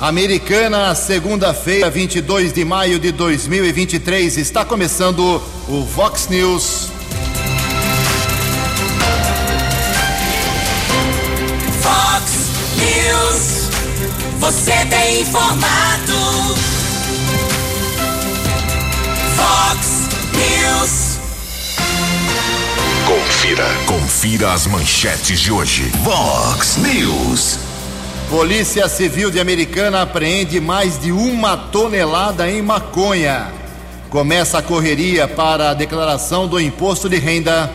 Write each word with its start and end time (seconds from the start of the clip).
Americana, 0.00 0.94
segunda-feira, 0.94 1.90
22 1.90 2.54
de 2.54 2.64
maio 2.64 2.98
de 2.98 3.12
2023, 3.12 4.38
está 4.38 4.64
começando 4.64 5.42
o 5.68 5.84
Vox 5.84 6.26
News. 6.26 6.88
Vox 11.82 12.32
News, 12.78 13.68
você 14.38 14.86
tem 14.86 15.20
informado. 15.20 16.54
Vox 19.36 20.08
News. 20.32 21.18
Confira, 23.06 23.66
confira 23.84 24.52
as 24.54 24.66
manchetes 24.66 25.38
de 25.38 25.52
hoje. 25.52 25.92
Vox 26.02 26.78
News. 26.78 27.69
Polícia 28.30 28.88
Civil 28.88 29.28
de 29.28 29.40
Americana 29.40 30.02
apreende 30.02 30.60
mais 30.60 30.96
de 31.00 31.10
uma 31.10 31.56
tonelada 31.56 32.48
em 32.48 32.62
maconha. 32.62 33.52
Começa 34.08 34.58
a 34.58 34.62
correria 34.62 35.26
para 35.26 35.70
a 35.70 35.74
declaração 35.74 36.46
do 36.46 36.60
imposto 36.60 37.08
de 37.08 37.16
renda. 37.16 37.68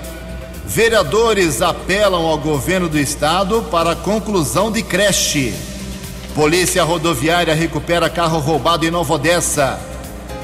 Vereadores 0.65 1.61
apelam 1.61 2.25
ao 2.25 2.37
governo 2.37 2.87
do 2.87 2.97
estado 2.97 3.63
para 3.63 3.91
a 3.91 3.95
conclusão 3.97 4.71
de 4.71 4.81
creche. 4.81 5.53
Polícia 6.33 6.85
Rodoviária 6.85 7.53
recupera 7.53 8.09
carro 8.09 8.39
roubado 8.39 8.85
em 8.85 8.91
Nova 8.91 9.15
Odessa. 9.15 9.77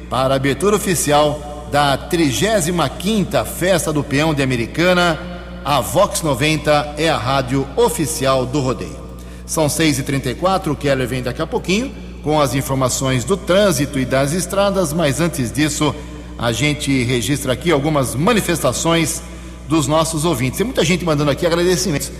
Para 0.08 0.34
a 0.34 0.36
abertura 0.36 0.76
oficial 0.76 1.68
da 1.72 1.98
35ª 2.08 3.44
Festa 3.44 3.92
do 3.92 4.04
Peão 4.04 4.32
de 4.32 4.42
Americana, 4.42 5.18
a 5.64 5.80
Vox 5.80 6.22
90 6.22 6.94
é 6.96 7.10
a 7.10 7.18
rádio 7.18 7.66
oficial 7.76 8.46
do 8.46 8.60
rodeio. 8.60 9.00
São 9.44 9.66
6h34, 9.66 10.68
o 10.68 10.76
Keller 10.76 11.08
vem 11.08 11.24
daqui 11.24 11.42
a 11.42 11.46
pouquinho 11.46 11.92
com 12.22 12.40
as 12.40 12.54
informações 12.54 13.24
do 13.24 13.36
trânsito 13.36 13.98
e 13.98 14.04
das 14.04 14.32
estradas, 14.32 14.92
mas 14.92 15.20
antes 15.20 15.50
disso, 15.50 15.92
a 16.40 16.52
gente 16.52 17.04
registra 17.04 17.52
aqui 17.52 17.70
algumas 17.70 18.14
manifestações 18.14 19.22
dos 19.68 19.86
nossos 19.86 20.24
ouvintes. 20.24 20.56
Tem 20.56 20.64
muita 20.64 20.82
gente 20.82 21.04
mandando 21.04 21.30
aqui 21.30 21.46
agradecimentos. 21.46 22.10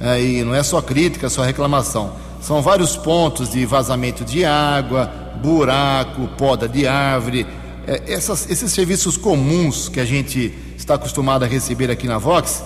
É, 0.00 0.20
e 0.20 0.42
não 0.42 0.52
é 0.52 0.64
só 0.64 0.82
crítica, 0.82 1.30
só 1.30 1.44
reclamação. 1.44 2.12
São 2.42 2.60
vários 2.60 2.96
pontos 2.96 3.50
de 3.50 3.64
vazamento 3.64 4.24
de 4.24 4.44
água, 4.44 5.06
buraco, 5.40 6.26
poda 6.36 6.68
de 6.68 6.88
árvore, 6.88 7.46
é, 7.86 8.02
essas, 8.12 8.50
esses 8.50 8.72
serviços 8.72 9.16
comuns 9.16 9.88
que 9.88 10.00
a 10.00 10.04
gente 10.04 10.52
está 10.76 10.94
acostumado 10.94 11.44
a 11.44 11.46
receber 11.46 11.88
aqui 11.88 12.08
na 12.08 12.18
Vox, 12.18 12.64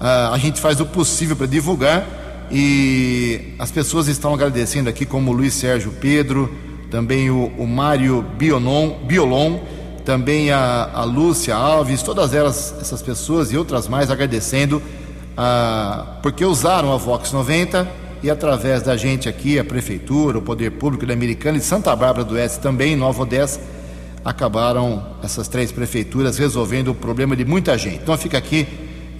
a, 0.00 0.34
a 0.34 0.38
gente 0.38 0.60
faz 0.60 0.80
o 0.80 0.86
possível 0.86 1.36
para 1.36 1.46
divulgar 1.46 2.04
e 2.50 3.54
as 3.60 3.70
pessoas 3.70 4.08
estão 4.08 4.34
agradecendo 4.34 4.88
aqui, 4.88 5.06
como 5.06 5.30
o 5.30 5.34
Luiz 5.34 5.54
Sérgio 5.54 5.92
Pedro, 6.00 6.52
também 6.90 7.30
o, 7.30 7.46
o 7.56 7.64
Mário 7.64 8.22
Bionon, 8.36 9.04
Biolon 9.04 9.77
também 10.08 10.50
a, 10.50 10.88
a 10.94 11.04
Lúcia 11.04 11.54
Alves, 11.54 12.02
todas 12.02 12.32
elas, 12.32 12.74
essas 12.80 13.02
pessoas 13.02 13.52
e 13.52 13.58
outras 13.58 13.86
mais 13.86 14.10
agradecendo, 14.10 14.82
ah, 15.36 16.16
porque 16.22 16.46
usaram 16.46 16.94
a 16.94 16.96
Vox 16.96 17.30
90 17.30 17.86
e 18.22 18.30
através 18.30 18.80
da 18.80 18.96
gente 18.96 19.28
aqui, 19.28 19.58
a 19.58 19.64
Prefeitura, 19.64 20.38
o 20.38 20.40
Poder 20.40 20.70
Público 20.70 21.04
da 21.04 21.12
Americana 21.12 21.58
e 21.58 21.60
Santa 21.60 21.94
Bárbara 21.94 22.24
do 22.24 22.36
Oeste 22.36 22.58
também, 22.58 22.96
Nova 22.96 23.20
Odessa, 23.20 23.60
acabaram 24.24 25.04
essas 25.22 25.46
três 25.46 25.70
prefeituras 25.70 26.38
resolvendo 26.38 26.88
o 26.88 26.94
problema 26.94 27.36
de 27.36 27.44
muita 27.44 27.76
gente. 27.76 27.96
Então 27.96 28.16
fica 28.16 28.38
aqui, 28.38 28.66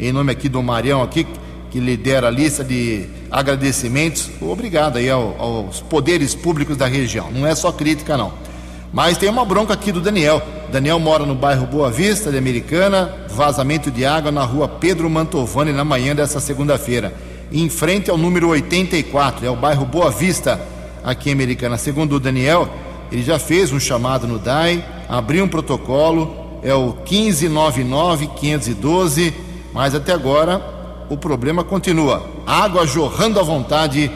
em 0.00 0.10
nome 0.10 0.32
aqui 0.32 0.49
do 0.49 0.62
Marião 0.62 1.03
aqui, 1.03 1.26
que 1.70 1.81
lidera 1.81 2.28
a 2.28 2.31
lista 2.31 2.65
de 2.65 3.05
agradecimentos, 3.31 4.31
obrigado 4.41 4.97
aí 4.97 5.10
ao, 5.10 5.38
aos 5.38 5.82
poderes 5.82 6.34
públicos 6.34 6.78
da 6.78 6.87
região. 6.87 7.31
Não 7.31 7.47
é 7.47 7.55
só 7.55 7.70
crítica 7.70 8.16
não. 8.16 8.48
Mas 8.93 9.16
tem 9.19 9.28
uma 9.28 9.44
bronca 9.44 9.75
aqui 9.75 9.93
do 9.93 10.00
Daniel. 10.00 10.43
Daniel 10.72 10.99
mora 10.99 11.26
no 11.26 11.34
bairro 11.34 11.66
Boa 11.66 11.91
Vista 11.91 12.31
de 12.31 12.38
Americana, 12.38 13.15
vazamento 13.28 13.91
de 13.91 14.04
água 14.04 14.31
na 14.32 14.44
rua 14.44 14.69
Pedro 14.69 15.10
Mantovani 15.10 15.72
na 15.72 15.84
manhã 15.84 16.15
dessa 16.15 16.41
segunda-feira. 16.41 17.12
Em 17.53 17.69
frente 17.69 18.10
ao 18.10 18.19
número 18.19 18.49
84, 18.49 19.47
é 19.47 19.50
o 19.50 19.56
bairro 19.56 19.84
Boa 19.84 20.10
Vista, 20.10 20.60
aqui 21.04 21.31
em 21.31 21.32
Americana. 21.32 21.78
Segundo 21.78 22.16
o 22.16 22.21
Daniel, 22.21 22.69
ele 23.10 23.22
já 23.22 23.38
fez 23.38 23.72
um 23.72 23.81
chamado 23.81 24.26
no 24.26 24.38
DAI, 24.38 24.84
abriu 25.09 25.44
um 25.44 25.49
protocolo, 25.49 26.60
é 26.62 26.75
o 26.75 26.93
1599-512, 27.05 29.32
mas 29.72 29.94
até 29.94 30.12
agora 30.12 30.60
o 31.09 31.16
problema 31.16 31.65
continua. 31.65 32.28
Água 32.47 32.87
jorrando 32.87 33.41
à 33.41 33.43
vontade 33.43 34.10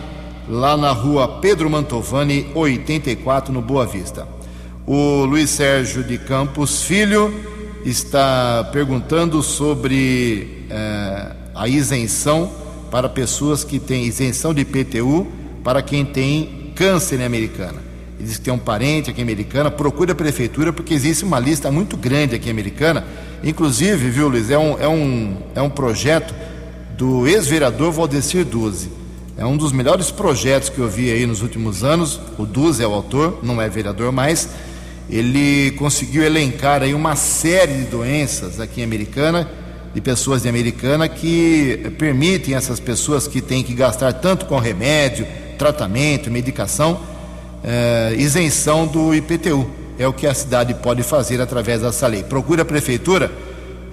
lá 0.48 0.76
na 0.76 0.92
rua 0.92 1.38
Pedro 1.40 1.70
Mantovani, 1.70 2.50
84, 2.54 3.52
no 3.52 3.62
Boa 3.62 3.86
Vista. 3.86 4.28
O 4.84 5.25
Luiz 5.25 5.50
Sérgio 5.50 6.03
de 6.03 6.19
Campos 6.19 6.82
Filho 6.82 7.32
está 7.84 8.69
perguntando 8.72 9.41
sobre 9.41 10.67
eh, 10.69 11.32
a 11.55 11.69
isenção 11.69 12.50
para 12.90 13.08
pessoas 13.08 13.62
que 13.62 13.79
têm 13.79 14.05
isenção 14.05 14.52
de 14.52 14.62
IPTU 14.62 15.29
para 15.62 15.82
quem 15.82 16.05
tem 16.05 16.73
câncer 16.75 17.20
em 17.20 17.25
Americana. 17.25 17.81
Ele 18.19 18.26
diz 18.26 18.38
que 18.38 18.43
tem 18.43 18.52
um 18.52 18.58
parente 18.58 19.08
aqui 19.08 19.20
em 19.20 19.23
Americana, 19.23 19.70
procura 19.70 20.12
a 20.12 20.17
prefeitura 20.17 20.73
porque 20.73 20.94
existe 20.94 21.25
uma 21.25 21.38
lista 21.38 21.70
muito 21.70 21.96
grande 21.96 22.35
aqui 22.35 22.49
em 22.49 22.52
Americana. 22.52 23.05
Inclusive, 23.44 24.11
viu, 24.11 24.28
Luiz, 24.28 24.50
é 24.50 24.58
um, 24.58 24.81
é 24.81 24.88
um, 24.88 25.37
é 25.55 25.62
um 25.62 25.70
projeto 25.70 26.35
do 26.99 27.28
ex-vereador 27.28 27.93
Valdecir 27.93 28.44
Duze. 28.44 28.90
É 29.37 29.46
um 29.46 29.56
dos 29.56 29.70
melhores 29.70 30.11
projetos 30.11 30.69
que 30.69 30.81
eu 30.81 30.88
vi 30.88 31.08
aí 31.08 31.25
nos 31.25 31.40
últimos 31.40 31.85
anos. 31.85 32.20
O 32.37 32.44
Duze 32.44 32.82
é 32.82 32.87
o 32.87 32.93
autor, 32.93 33.38
não 33.44 33.62
é 33.62 33.69
vereador 33.69 34.11
mais 34.11 34.49
ele 35.12 35.73
conseguiu 35.73 36.25
elencar 36.25 36.82
aí 36.82 36.94
uma 36.94 37.14
série 37.17 37.75
de 37.75 37.85
doenças 37.85 38.59
aqui 38.59 38.81
em 38.81 38.85
Americana, 38.85 39.47
de 39.94 40.00
pessoas 40.00 40.41
de 40.41 40.49
Americana, 40.49 41.06
que 41.06 41.93
permitem 41.99 42.55
essas 42.55 42.81
pessoas 42.81 43.29
que 43.29 43.43
têm 43.43 43.62
que 43.62 43.75
gastar 43.75 44.14
tanto 44.14 44.47
com 44.47 44.59
remédio, 44.59 45.26
tratamento, 45.59 46.31
medicação, 46.31 46.99
eh, 47.62 48.14
isenção 48.17 48.87
do 48.87 49.14
IPTU. 49.14 49.70
É 49.99 50.09
o 50.09 50.14
que 50.14 50.26
a 50.26 50.32
cidade 50.32 50.73
pode 50.73 51.03
fazer 51.03 51.43
através 51.43 51.82
dessa 51.82 52.06
lei. 52.06 52.23
Procura 52.23 52.62
a 52.62 52.64
prefeitura 52.64 53.31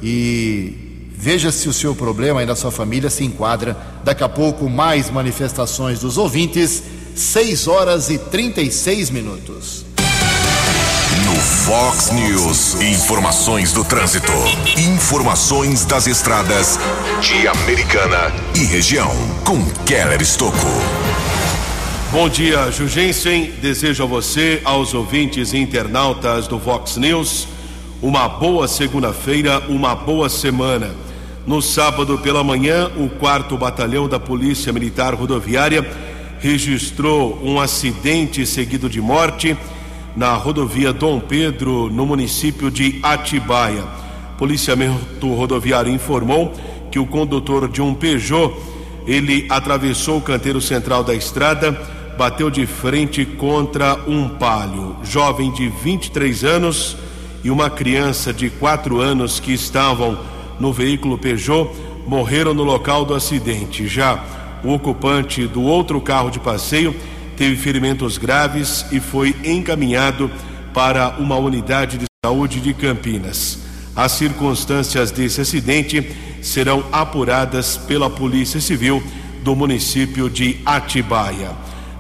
e 0.01 1.05
veja 1.11 1.51
se 1.51 1.67
o 1.67 1.73
seu 1.73 1.93
problema 1.93 2.41
e 2.41 2.45
da 2.45 2.55
sua 2.55 2.71
família 2.71 3.09
se 3.09 3.25
enquadra. 3.25 3.75
Daqui 4.05 4.23
a 4.23 4.29
pouco, 4.29 4.69
mais 4.69 5.09
manifestações 5.09 5.99
dos 5.99 6.17
ouvintes, 6.17 6.81
6 7.13 7.67
horas 7.67 8.09
e 8.09 8.17
36 8.17 9.09
minutos. 9.09 9.88
Fox 11.65 12.11
News, 12.11 12.81
informações 12.81 13.73
do 13.73 13.83
trânsito, 13.83 14.31
informações 14.77 15.85
das 15.85 16.07
estradas 16.07 16.79
de 17.21 17.47
Americana 17.47 18.33
e 18.55 18.63
região, 18.63 19.11
com 19.45 19.63
Keller 19.85 20.21
Estocco. 20.21 20.57
Bom 22.11 22.29
dia, 22.29 22.71
Jugensen. 22.71 23.51
Desejo 23.61 24.03
a 24.03 24.05
você, 24.07 24.61
aos 24.63 24.93
ouvintes 24.93 25.53
e 25.53 25.57
internautas 25.57 26.47
do 26.47 26.57
Vox 26.57 26.95
News, 26.95 27.47
uma 28.01 28.27
boa 28.27 28.67
segunda-feira, 28.67 29.59
uma 29.67 29.93
boa 29.93 30.29
semana. 30.29 30.95
No 31.45 31.61
sábado 31.61 32.17
pela 32.17 32.43
manhã, 32.43 32.89
o 32.95 33.09
4 33.09 33.55
Batalhão 33.57 34.07
da 34.07 34.19
Polícia 34.19 34.71
Militar 34.71 35.13
Rodoviária 35.13 35.85
registrou 36.39 37.37
um 37.43 37.59
acidente 37.59 38.45
seguido 38.45 38.89
de 38.89 39.01
morte 39.01 39.57
na 40.19 40.33
rodovia 40.33 40.91
Dom 40.91 41.17
Pedro, 41.17 41.89
no 41.89 42.05
município 42.05 42.69
de 42.69 42.99
Atibaia. 43.01 43.85
Policiamento 44.37 45.33
rodoviário 45.33 45.89
informou 45.89 46.51
que 46.91 46.99
o 46.99 47.05
condutor 47.05 47.69
de 47.69 47.81
um 47.81 47.93
Peugeot, 47.93 48.53
ele 49.07 49.47
atravessou 49.49 50.17
o 50.17 50.21
canteiro 50.21 50.59
central 50.59 51.05
da 51.05 51.15
estrada 51.15 51.71
bateu 52.17 52.49
de 52.49 52.65
frente 52.65 53.23
contra 53.23 53.95
um 54.09 54.27
palio. 54.27 54.97
Jovem 55.05 55.53
de 55.53 55.69
23 55.69 56.43
anos 56.43 56.97
e 57.41 57.49
uma 57.49 57.69
criança 57.69 58.33
de 58.33 58.49
4 58.49 58.99
anos 58.99 59.39
que 59.39 59.53
estavam 59.53 60.19
no 60.59 60.73
veículo 60.73 61.17
Peugeot 61.17 61.71
morreram 62.05 62.53
no 62.53 62.63
local 62.63 63.05
do 63.05 63.13
acidente. 63.13 63.87
Já 63.87 64.21
o 64.65 64.73
ocupante 64.73 65.47
do 65.47 65.63
outro 65.63 66.01
carro 66.01 66.29
de 66.29 66.41
passeio 66.41 66.93
teve 67.39 67.55
ferimentos 67.55 68.17
graves 68.17 68.85
e 68.91 68.99
foi 68.99 69.33
encaminhado 69.45 70.29
para 70.73 71.15
uma 71.19 71.37
unidade 71.37 71.97
de 71.97 72.05
saúde 72.23 72.59
de 72.59 72.73
Campinas. 72.73 73.59
As 73.95 74.11
circunstâncias 74.11 75.09
desse 75.09 75.39
acidente 75.39 76.11
serão 76.41 76.83
apuradas 76.91 77.77
pela 77.77 78.09
Polícia 78.09 78.59
Civil 78.59 79.01
do 79.41 79.55
município 79.55 80.29
de 80.29 80.59
Atibaia. 80.65 81.51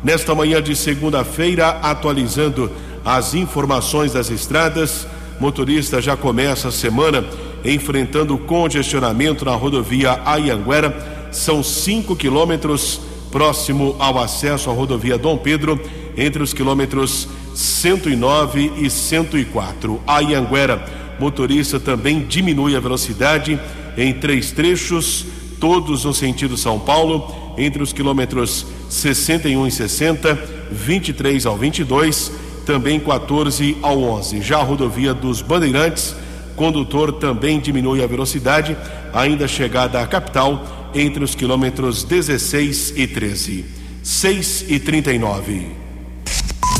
Nesta 0.03 0.35
manhã 0.35 0.61
de 0.61 0.75
segunda-feira, 0.75 1.69
atualizando 1.69 2.69
as 3.05 3.33
informações 3.33 4.11
das 4.11 4.29
estradas, 4.29 5.07
motorista 5.39 6.01
já 6.01 6.17
começa 6.17 6.67
a 6.67 6.71
semana 6.71 7.23
enfrentando 7.63 8.37
congestionamento 8.37 9.45
na 9.45 9.55
rodovia 9.55 10.19
Ayanguera. 10.25 11.29
São 11.31 11.63
5 11.63 12.13
quilômetros 12.17 12.99
próximo 13.31 13.95
ao 13.99 14.19
acesso 14.19 14.69
à 14.69 14.73
rodovia 14.73 15.17
Dom 15.17 15.37
Pedro, 15.37 15.79
entre 16.17 16.41
os 16.43 16.53
quilômetros 16.53 17.27
109 17.53 18.73
e 18.77 18.89
104. 18.89 20.01
Ayanguera, 20.05 20.83
motorista 21.19 21.79
também 21.79 22.25
diminui 22.25 22.75
a 22.75 22.79
velocidade 22.79 23.59
em 23.97 24.13
três 24.13 24.51
trechos, 24.51 25.25
todos 25.59 26.05
no 26.05 26.13
sentido 26.13 26.57
São 26.57 26.79
Paulo, 26.79 27.53
entre 27.57 27.83
os 27.83 27.91
quilômetros 27.91 28.65
61 28.89 29.67
e 29.67 29.71
60, 29.71 30.35
23 30.71 31.45
ao 31.45 31.57
22, 31.57 32.31
também 32.65 32.99
14 32.99 33.77
ao 33.81 34.01
11. 34.01 34.41
Já 34.41 34.59
a 34.59 34.63
rodovia 34.63 35.13
dos 35.13 35.41
Bandeirantes, 35.41 36.15
condutor 36.55 37.13
também 37.13 37.59
diminui 37.59 38.03
a 38.03 38.07
velocidade, 38.07 38.77
ainda 39.13 39.47
chegada 39.47 40.01
à 40.01 40.07
capital, 40.07 40.78
entre 40.93 41.23
os 41.23 41.33
quilômetros 41.35 42.03
16 42.03 42.93
e 42.95 43.07
13. 43.07 43.65
6 44.03 44.65
e 44.67 44.79
39. 44.79 45.67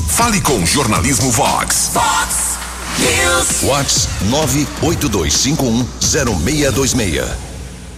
Fale 0.10 0.42
com 0.42 0.66
Jornalismo 0.66 1.32
Vox. 1.32 1.92
Vox 1.94 2.58
News. 3.00 3.62
Vox 3.62 4.10
982510626. 4.82 7.50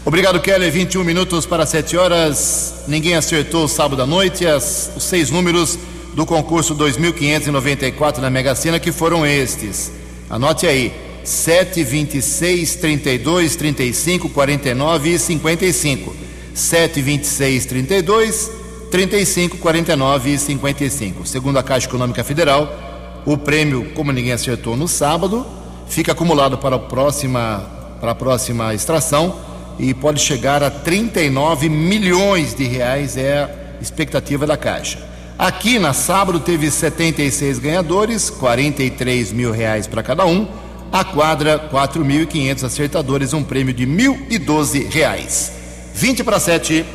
Obrigado, 0.03 0.39
Kelly. 0.39 0.69
21 0.69 1.03
minutos 1.03 1.45
para 1.45 1.65
7 1.65 1.97
horas. 1.97 2.73
Ninguém 2.87 3.15
acertou 3.15 3.67
sábado 3.67 4.01
à 4.01 4.05
noite 4.05 4.45
as, 4.45 4.91
os 4.95 5.03
seis 5.03 5.29
números 5.29 5.77
do 6.13 6.25
concurso 6.25 6.75
2.594 6.75 8.17
na 8.17 8.29
Mega 8.29 8.53
Sena, 8.55 8.79
que 8.79 8.91
foram 8.91 9.25
estes. 9.25 9.91
Anote 10.29 10.67
aí: 10.67 10.93
7, 11.23 11.83
26, 11.83 12.75
32, 12.75 13.55
35, 13.55 14.29
49 14.29 15.09
e 15.09 15.19
55. 15.19 16.15
7, 16.53 17.01
26, 17.01 17.65
32, 17.65 18.51
35, 18.91 19.57
49 19.57 20.33
e 20.33 20.37
55. 20.37 21.25
Segundo 21.25 21.57
a 21.57 21.63
Caixa 21.63 21.87
Econômica 21.87 22.23
Federal, 22.23 23.21
o 23.25 23.37
prêmio, 23.37 23.91
como 23.93 24.11
ninguém 24.11 24.33
acertou 24.33 24.75
no 24.75 24.87
sábado, 24.87 25.45
fica 25.87 26.11
acumulado 26.11 26.57
para 26.57 26.75
a 26.75 26.79
próxima, 26.79 27.65
para 27.99 28.11
a 28.11 28.15
próxima 28.15 28.73
extração 28.73 29.39
e 29.79 29.93
pode 29.93 30.19
chegar 30.19 30.61
a 30.61 30.69
39 30.69 31.69
milhões 31.69 32.53
de 32.53 32.65
reais, 32.65 33.15
é 33.15 33.43
a 33.43 33.49
expectativa 33.81 34.45
da 34.45 34.57
Caixa. 34.57 34.99
Aqui 35.37 35.79
na 35.79 35.93
sábado 35.93 36.39
teve 36.39 36.69
76 36.69 37.57
ganhadores, 37.57 38.29
43 38.29 39.31
mil 39.31 39.51
reais 39.51 39.87
para 39.87 40.03
cada 40.03 40.25
um. 40.25 40.47
A 40.91 41.05
quadra, 41.05 41.57
4.500 41.71 42.65
acertadores, 42.65 43.31
um 43.31 43.41
prêmio 43.41 43.73
de 43.73 43.87
1.012 43.87 44.89
reais. 44.89 45.53
20 45.93 46.21
para 46.21 46.37
7. 46.37 46.85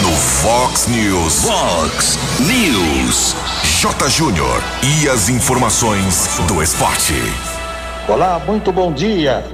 No 0.00 0.12
Fox 0.12 0.86
News. 0.86 1.42
Fox 1.42 2.18
News. 2.38 3.34
J. 3.80 4.08
Júnior. 4.08 4.62
E 4.84 5.08
as 5.08 5.28
informações 5.28 6.38
do 6.46 6.62
esporte. 6.62 7.14
Olá, 8.06 8.40
muito 8.46 8.70
bom 8.70 8.92
dia. 8.92 9.44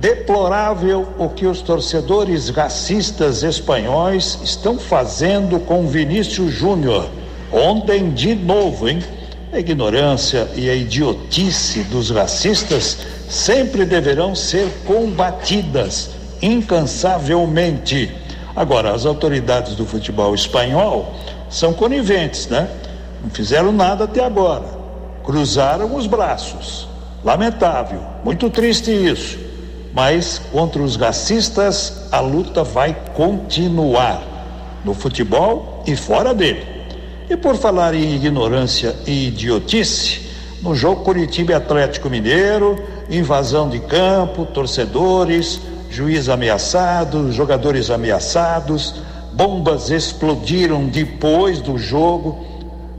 Deplorável 0.00 1.06
o 1.16 1.28
que 1.28 1.46
os 1.46 1.62
torcedores 1.62 2.48
racistas 2.48 3.44
espanhóis 3.44 4.40
estão 4.42 4.80
fazendo 4.80 5.60
com 5.60 5.86
Vinícius 5.86 6.52
Júnior. 6.52 7.08
Ontem, 7.52 8.10
de 8.10 8.34
novo, 8.34 8.88
hein? 8.88 8.98
A 9.52 9.58
ignorância 9.58 10.48
e 10.54 10.68
a 10.68 10.74
idiotice 10.74 11.82
dos 11.84 12.10
racistas 12.10 12.98
sempre 13.28 13.84
deverão 13.84 14.34
ser 14.34 14.68
combatidas 14.86 16.10
incansavelmente. 16.40 18.12
Agora, 18.54 18.92
as 18.92 19.06
autoridades 19.06 19.74
do 19.74 19.86
futebol 19.86 20.34
espanhol 20.34 21.14
são 21.48 21.72
coniventes, 21.72 22.46
né? 22.46 22.68
Não 23.22 23.30
fizeram 23.30 23.72
nada 23.72 24.04
até 24.04 24.24
agora. 24.24 24.66
Cruzaram 25.24 25.94
os 25.94 26.06
braços. 26.06 26.88
Lamentável, 27.24 28.00
muito 28.24 28.48
triste 28.50 28.90
isso 28.90 29.48
mas 29.92 30.40
contra 30.52 30.80
os 30.82 30.96
racistas 30.96 32.04
a 32.12 32.20
luta 32.20 32.62
vai 32.62 32.96
continuar 33.14 34.22
no 34.84 34.94
futebol 34.94 35.82
e 35.86 35.96
fora 35.96 36.32
dele. 36.34 36.77
E 37.30 37.36
por 37.36 37.56
falar 37.56 37.94
em 37.94 38.14
ignorância 38.14 38.96
e 39.06 39.28
idiotice, 39.28 40.20
no 40.62 40.74
jogo 40.74 41.04
Curitiba 41.04 41.56
Atlético 41.56 42.08
Mineiro, 42.08 42.82
invasão 43.10 43.68
de 43.68 43.78
campo, 43.80 44.46
torcedores, 44.46 45.60
juiz 45.90 46.28
ameaçado, 46.28 47.30
jogadores 47.30 47.90
ameaçados, 47.90 48.94
bombas 49.34 49.90
explodiram 49.90 50.86
depois 50.86 51.60
do 51.60 51.76
jogo. 51.76 52.46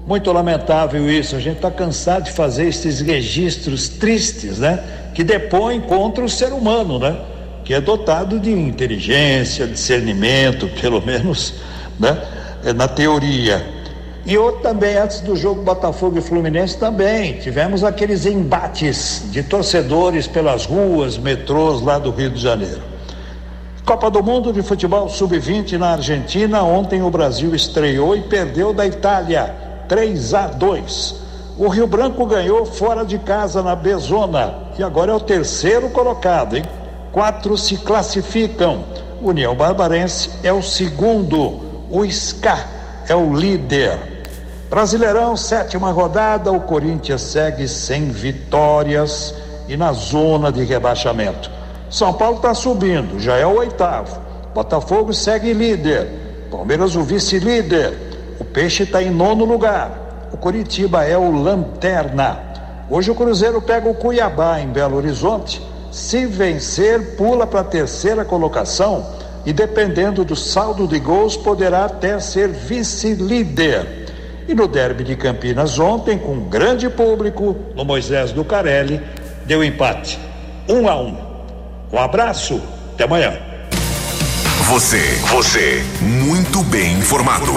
Muito 0.06 0.32
lamentável 0.32 1.10
isso. 1.10 1.36
A 1.36 1.40
gente 1.40 1.58
está 1.58 1.72
cansado 1.72 2.26
de 2.26 2.32
fazer 2.32 2.68
esses 2.68 3.02
registros 3.02 3.90
tristes, 3.90 4.60
né? 4.60 4.84
que 5.14 5.24
depõe 5.24 5.82
contra 5.82 6.24
o 6.24 6.30
ser 6.30 6.54
humano, 6.54 6.98
né? 6.98 7.20
Que 7.66 7.74
é 7.74 7.82
dotado 7.82 8.40
de 8.40 8.52
inteligência, 8.52 9.68
discernimento, 9.68 10.68
pelo 10.80 11.02
menos, 11.06 11.56
né? 12.00 12.18
É, 12.64 12.74
na 12.74 12.88
teoria. 12.88 13.79
E 14.26 14.38
outro 14.38 14.62
também, 14.62 14.98
antes 14.98 15.22
do 15.22 15.36
jogo 15.36 15.62
Botafogo 15.62 16.18
e 16.18 16.22
Fluminense, 16.22 16.78
também 16.78 17.40
tivemos 17.40 17.84
aqueles 17.84 18.26
embates 18.26 19.24
de 19.32 19.42
torcedores 19.42 20.28
pelas 20.28 20.66
ruas, 20.66 21.18
metrôs 21.18 21.82
lá 21.82 21.98
do 21.98 22.12
Rio 22.12 22.30
de 22.30 22.42
Janeiro. 22.42 22.82
Copa 23.86 24.12
do 24.12 24.22
Mundo 24.22 24.54
de 24.54 24.62
Futebol 24.62 25.10
Sub-20 25.10 25.78
na 25.78 25.94
Argentina. 25.94 26.62
Ontem 26.62 27.02
o 27.02 27.10
Brasil 27.10 27.56
estreou 27.56 28.16
e 28.16 28.22
perdeu 28.22 28.72
da 28.72 28.86
Itália 28.86 29.56
3 29.88 30.34
a 30.36 30.48
2. 30.48 31.16
O 31.58 31.68
Rio 31.68 31.88
Branco 31.88 32.24
ganhou 32.26 32.66
fora 32.66 33.04
de 33.04 33.18
casa 33.18 33.64
na 33.64 33.76
Bezona 33.76 34.54
e 34.78 34.84
agora 34.84 35.12
é 35.12 35.16
o 35.16 35.20
terceiro 35.20 35.90
colocado, 35.90 36.56
hein? 36.56 36.64
Quatro 37.12 37.58
se 37.58 37.78
classificam. 37.78 38.84
União 39.22 39.56
Barbarense 39.56 40.30
é 40.44 40.54
o 40.54 40.62
segundo. 40.62 41.60
O 41.90 42.06
SCA 42.06 42.79
é 43.10 43.16
o 43.16 43.34
líder. 43.34 43.98
Brasileirão, 44.70 45.36
sétima 45.36 45.92
rodada. 45.92 46.52
O 46.52 46.62
Corinthians 46.62 47.22
segue 47.24 47.68
sem 47.68 48.10
vitórias 48.12 49.34
e 49.68 49.76
na 49.76 49.92
zona 49.92 50.52
de 50.52 50.64
rebaixamento. 50.64 51.50
São 51.90 52.14
Paulo 52.14 52.38
está 52.38 52.54
subindo, 52.54 53.20
já 53.20 53.36
é 53.36 53.46
o 53.46 53.58
oitavo. 53.58 54.22
Botafogo 54.54 55.12
segue 55.12 55.54
líder. 55.54 56.08
Palmeiras 56.52 56.96
o 56.96 57.02
vice-líder. 57.02 57.98
O 58.40 58.46
Peixe 58.46 58.84
está 58.84 59.02
em 59.02 59.10
nono 59.10 59.44
lugar. 59.44 60.30
O 60.32 60.38
Curitiba 60.38 61.04
é 61.04 61.18
o 61.18 61.32
lanterna. 61.32 62.40
Hoje 62.92 63.10
o 63.10 63.16
Cruzeiro 63.16 63.60
pega 63.60 63.90
o 63.90 63.96
Cuiabá 63.96 64.60
em 64.60 64.68
Belo 64.68 64.98
Horizonte. 64.98 65.62
Se 65.92 66.28
vencer, 66.28 67.16
pula 67.16 67.48
para 67.48 67.62
a 67.62 67.64
terceira 67.64 68.24
colocação 68.24 69.04
e, 69.46 69.54
dependendo 69.54 70.26
do 70.26 70.36
saldo 70.36 70.88
de 70.88 71.00
gols, 71.00 71.38
poderá 71.38 71.86
até 71.86 72.20
ser 72.20 72.50
vice-líder. 72.50 74.08
E 74.48 74.54
no 74.54 74.68
derby 74.68 75.04
de 75.04 75.16
Campinas 75.16 75.78
ontem, 75.78 76.18
com 76.18 76.34
um 76.34 76.50
grande 76.50 76.90
público, 76.90 77.56
no 77.76 77.86
Moisés 77.86 78.32
do 78.32 78.44
Carelli, 78.44 79.02
deu 79.46 79.64
empate. 79.64 80.20
Um 80.68 80.88
a 80.88 81.00
um. 81.00 81.16
Um 81.92 82.00
abraço, 82.00 82.62
até 82.94 83.04
amanhã. 83.04 83.38
Você, 84.70 85.02
você, 85.32 85.84
muito 86.02 86.64
bem 86.64 86.94
informado. 87.00 87.52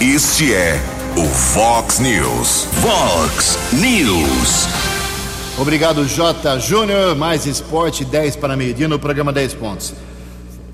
Este 0.00 0.54
é 0.54 0.80
o 1.16 1.24
Fox 1.24 1.98
News. 1.98 2.66
Fox 2.80 3.58
News. 3.72 4.66
Obrigado, 5.58 6.06
J. 6.06 6.58
Júnior. 6.60 7.16
Mais 7.16 7.44
esporte, 7.44 8.04
10 8.04 8.36
para 8.36 8.56
meio-dia 8.56 8.86
no 8.86 8.98
programa 8.98 9.32
10 9.32 9.54
pontos. 9.54 9.92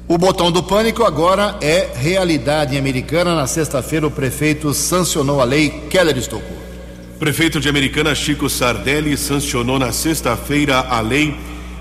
O 0.06 0.18
botão 0.18 0.52
do 0.52 0.62
pânico 0.62 1.02
agora 1.02 1.56
é 1.62 1.90
realidade 1.94 2.76
Americana. 2.76 3.34
Na 3.34 3.46
sexta-feira, 3.46 4.06
o 4.06 4.10
prefeito 4.10 4.74
sancionou 4.74 5.40
a 5.40 5.44
lei 5.44 5.70
Keller 5.88 6.18
Estocou. 6.18 6.58
Prefeito 7.18 7.58
de 7.58 7.70
Americana 7.70 8.14
Chico 8.14 8.50
Sardelli 8.50 9.16
sancionou 9.16 9.78
na 9.78 9.92
sexta-feira 9.92 10.78
a 10.78 11.00
lei 11.00 11.34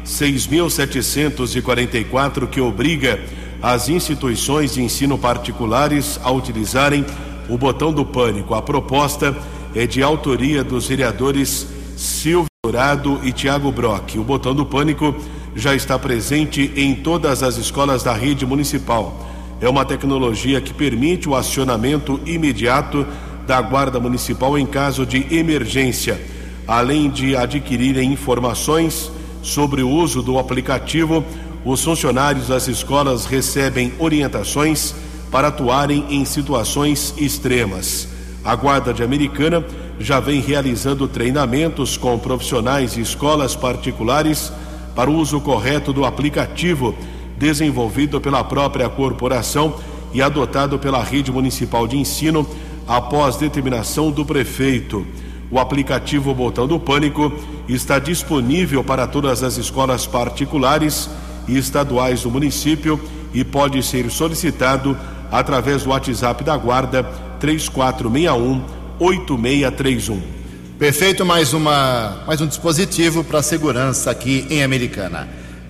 6.744 0.06 2.48
que 2.48 2.62
obriga 2.62 3.20
as 3.62 3.90
instituições 3.90 4.76
de 4.76 4.82
ensino 4.82 5.18
particulares 5.18 6.18
a 6.24 6.32
utilizarem 6.32 7.06
o 7.50 7.58
botão 7.58 7.92
do 7.92 8.06
pânico. 8.06 8.56
A 8.56 8.62
proposta 8.62 9.36
é 9.76 9.86
de 9.86 10.02
autoria 10.02 10.64
dos 10.64 10.88
vereadores 10.88 11.68
Silvio 11.98 12.48
Dourado 12.64 13.20
e 13.22 13.34
Tiago 13.34 13.70
Brock. 13.70 14.16
O 14.16 14.24
botão 14.24 14.56
do 14.56 14.66
pânico 14.66 15.14
já 15.56 15.76
está 15.76 15.98
presente 16.00 16.72
em 16.76 16.96
todas 16.96 17.44
as 17.44 17.58
escolas 17.58 18.04
da 18.04 18.14
rede 18.14 18.46
municipal. 18.46 19.30
É 19.62 19.70
uma 19.70 19.86
tecnologia 19.86 20.60
que 20.60 20.74
permite 20.74 21.30
o 21.30 21.36
acionamento 21.36 22.20
imediato 22.26 23.06
da 23.48 23.62
Guarda 23.62 24.00
Municipal 24.00 24.58
em 24.58 24.66
caso 24.66 25.06
de 25.06 25.26
emergência, 25.36 26.20
além 26.68 27.10
de 27.10 27.36
adquirirem 27.36 28.12
informações 28.12 29.12
sobre 29.42 29.84
o 29.84 29.90
uso 29.90 30.22
do 30.22 30.40
aplicativo. 30.40 31.24
Os 31.64 31.84
funcionários 31.84 32.48
das 32.48 32.68
escolas 32.68 33.26
recebem 33.26 33.94
orientações 34.00 34.94
para 35.32 35.48
atuarem 35.48 36.06
em 36.10 36.26
situações 36.26 37.14
extremas. 37.18 38.08
A 38.44 38.56
Guarda 38.56 38.94
de 38.94 39.02
Americana 39.02 39.64
já 40.00 40.20
vem 40.20 40.42
realizando 40.42 41.08
treinamentos 41.08 41.96
com 41.96 42.20
profissionais 42.20 42.94
de 42.94 43.02
escolas 43.02 43.56
particulares 43.56 44.52
para 44.96 45.10
o 45.10 45.16
uso 45.16 45.40
correto 45.42 45.92
do 45.92 46.06
aplicativo 46.06 46.96
desenvolvido 47.38 48.22
pela 48.22 48.44
própria 48.44 48.88
corporação 48.90 49.76
e 50.14 50.22
adotado 50.22 50.78
pela 50.78 51.04
rede 51.04 51.32
municipal 51.32 51.88
de 51.88 51.98
ensino 51.98 52.48
após 52.88 53.36
determinação 53.38 54.12
do 54.12 54.24
prefeito. 54.24 55.06
O 55.50 55.60
aplicativo 55.60 56.34
Botão 56.34 56.68
do 56.68 56.80
Pânico 56.80 57.32
está 57.68 58.00
disponível 58.00 58.84
para 58.84 59.08
todas 59.08 59.44
as 59.44 59.58
escolas 59.58 60.06
particulares 60.06 61.10
e 61.48 61.58
estaduais 61.58 62.24
do 62.24 62.32
município 62.32 63.00
e 63.34 63.44
pode 63.44 63.82
ser 63.84 64.10
solicitado 64.10 64.98
através 65.32 65.84
do 65.84 65.90
WhatsApp 65.90 66.44
da 66.44 66.56
Guarda 66.56 67.04
3461 67.40 68.62
8631. 69.00 70.43
Perfeito, 70.84 71.26
mais, 71.26 71.54
uma, 71.54 72.26
mais 72.28 72.42
um 72.42 72.46
dispositivo 72.46 73.24
para 73.24 73.42
segurança 73.42 74.12
aqui 74.12 74.46
em 74.50 74.64
Americana. 74.64 75.30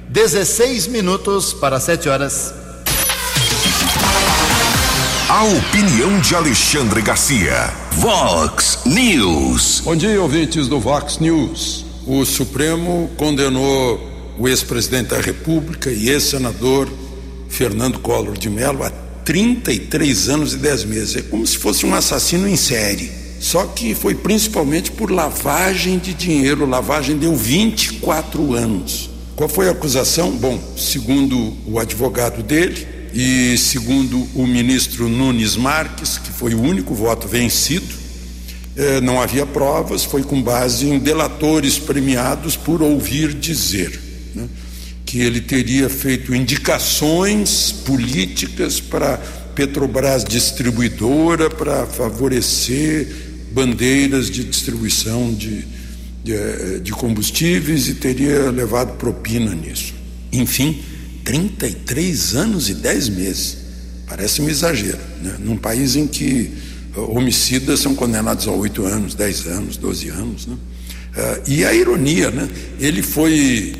16 0.09 0.87
minutos 0.87 1.53
para 1.53 1.79
7 1.79 2.09
horas. 2.09 2.51
A 5.29 5.43
opinião 5.43 6.19
de 6.19 6.33
Alexandre 6.33 6.99
Garcia. 7.03 7.71
Vox 7.91 8.79
News. 8.87 9.81
Bom 9.81 9.95
dia, 9.95 10.19
ouvintes 10.19 10.67
do 10.67 10.79
Vox 10.79 11.19
News. 11.19 11.85
O 12.07 12.25
Supremo 12.25 13.11
condenou 13.15 14.01
o 14.39 14.47
ex-presidente 14.47 15.09
da 15.09 15.21
República 15.21 15.91
e 15.91 16.09
ex-senador 16.09 16.89
Fernando 17.49 17.99
Collor 17.99 18.35
de 18.35 18.49
Mello 18.49 18.81
a 18.81 18.89
33 19.23 20.29
anos 20.29 20.53
e 20.55 20.57
10 20.57 20.85
meses. 20.85 21.15
É 21.17 21.21
como 21.21 21.45
se 21.45 21.59
fosse 21.59 21.85
um 21.85 21.93
assassino 21.93 22.47
em 22.47 22.57
série. 22.57 23.22
Só 23.43 23.65
que 23.65 23.93
foi 23.93 24.15
principalmente 24.15 24.89
por 24.89 25.11
lavagem 25.11 25.99
de 25.99 26.13
dinheiro. 26.13 26.65
Lavagem 26.65 27.17
deu 27.17 27.35
24 27.35 28.53
anos. 28.53 29.09
Qual 29.35 29.49
foi 29.49 29.67
a 29.67 29.71
acusação? 29.71 30.31
Bom, 30.31 30.57
segundo 30.77 31.53
o 31.67 31.77
advogado 31.77 32.41
dele 32.41 32.87
e 33.13 33.57
segundo 33.57 34.25
o 34.33 34.47
ministro 34.47 35.09
Nunes 35.09 35.57
Marques, 35.57 36.17
que 36.17 36.31
foi 36.31 36.53
o 36.55 36.61
único 36.61 36.95
voto 36.95 37.27
vencido, 37.27 37.93
eh, 38.77 39.01
não 39.01 39.21
havia 39.21 39.45
provas, 39.45 40.05
foi 40.05 40.23
com 40.23 40.41
base 40.41 40.87
em 40.87 40.97
delatores 40.97 41.77
premiados 41.77 42.55
por 42.55 42.81
ouvir 42.81 43.33
dizer. 43.33 43.99
Né, 44.33 44.47
que 45.05 45.19
ele 45.19 45.41
teria 45.41 45.89
feito 45.89 46.33
indicações 46.33 47.73
políticas 47.85 48.79
para 48.79 49.17
Petrobras 49.53 50.23
distribuidora 50.23 51.49
para 51.49 51.85
favorecer 51.85 53.32
bandeiras 53.53 54.29
de 54.29 54.43
distribuição 54.43 55.33
de, 55.33 55.65
de, 56.23 56.33
eh, 56.33 56.79
de 56.83 56.91
combustíveis 56.91 57.87
e 57.87 57.93
teria 57.93 58.49
levado 58.49 58.97
propina 58.97 59.53
nisso. 59.53 59.93
Enfim, 60.31 60.81
33 61.23 62.35
anos 62.35 62.69
e 62.69 62.73
10 62.73 63.09
meses. 63.09 63.57
Parece 64.07 64.41
um 64.41 64.49
exagero, 64.49 64.99
né? 65.21 65.37
num 65.39 65.55
país 65.55 65.95
em 65.95 66.07
que 66.07 66.51
eh, 66.95 66.99
homicidas 66.99 67.79
são 67.79 67.93
condenados 67.93 68.47
a 68.47 68.51
8 68.51 68.85
anos, 68.85 69.13
10 69.13 69.47
anos, 69.47 69.77
12 69.77 70.09
anos. 70.09 70.47
Né? 70.47 70.55
Uh, 71.15 71.51
e 71.51 71.63
a 71.63 71.71
ironia, 71.75 72.31
né? 72.31 72.49
ele 72.79 73.03
foi 73.03 73.75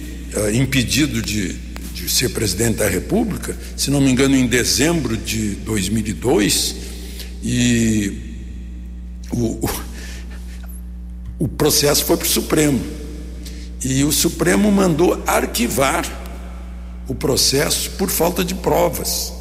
impedido 0.53 1.19
de, 1.19 1.55
de 1.95 2.07
ser 2.07 2.29
presidente 2.29 2.77
da 2.77 2.87
República, 2.87 3.55
se 3.75 3.89
não 3.89 3.99
me 3.99 4.11
engano, 4.11 4.35
em 4.35 4.45
dezembro 4.45 5.17
de 5.17 5.55
2002, 5.65 6.75
e 7.43 8.32
o, 9.33 9.69
o, 11.39 11.47
processo 11.47 12.05
foi 12.05 12.17
para 12.17 12.25
o 12.25 12.29
Supremo. 12.29 12.79
E 13.83 14.03
o 14.03 14.11
Supremo 14.11 14.71
mandou 14.71 15.21
arquivar 15.27 16.05
o 17.07 17.15
processo 17.15 17.91
por 17.91 18.09
falta 18.09 18.45
de 18.45 18.55
provas, 18.55 19.33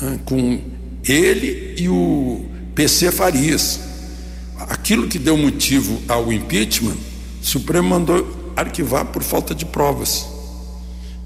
né, 0.00 0.18
com 0.24 0.60
ele 1.06 1.74
e 1.76 1.88
o 1.88 2.46
PC 2.74 3.12
Farias. 3.12 3.80
Aquilo 4.58 5.08
que 5.08 5.18
deu 5.18 5.36
motivo 5.36 6.00
ao 6.08 6.32
impeachment, 6.32 6.96
o 7.42 7.44
Supremo 7.44 7.88
mandou 7.88 8.52
arquivar 8.56 9.04
por 9.06 9.22
falta 9.22 9.54
de 9.54 9.66
provas. 9.66 10.26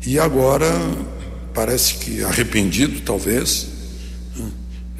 E 0.05 0.19
agora, 0.19 0.67
parece 1.55 1.95
que 1.95 2.25
arrependido, 2.25 3.01
talvez, 3.03 3.78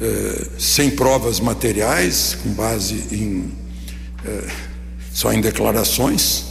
eh, 0.01 0.47
sem 0.57 0.89
provas 0.91 1.39
materiais, 1.39 2.37
com 2.41 2.49
base 2.51 3.03
em 3.11 3.51
eh, 4.25 4.47
só 5.13 5.33
em 5.33 5.41
declarações 5.41 6.45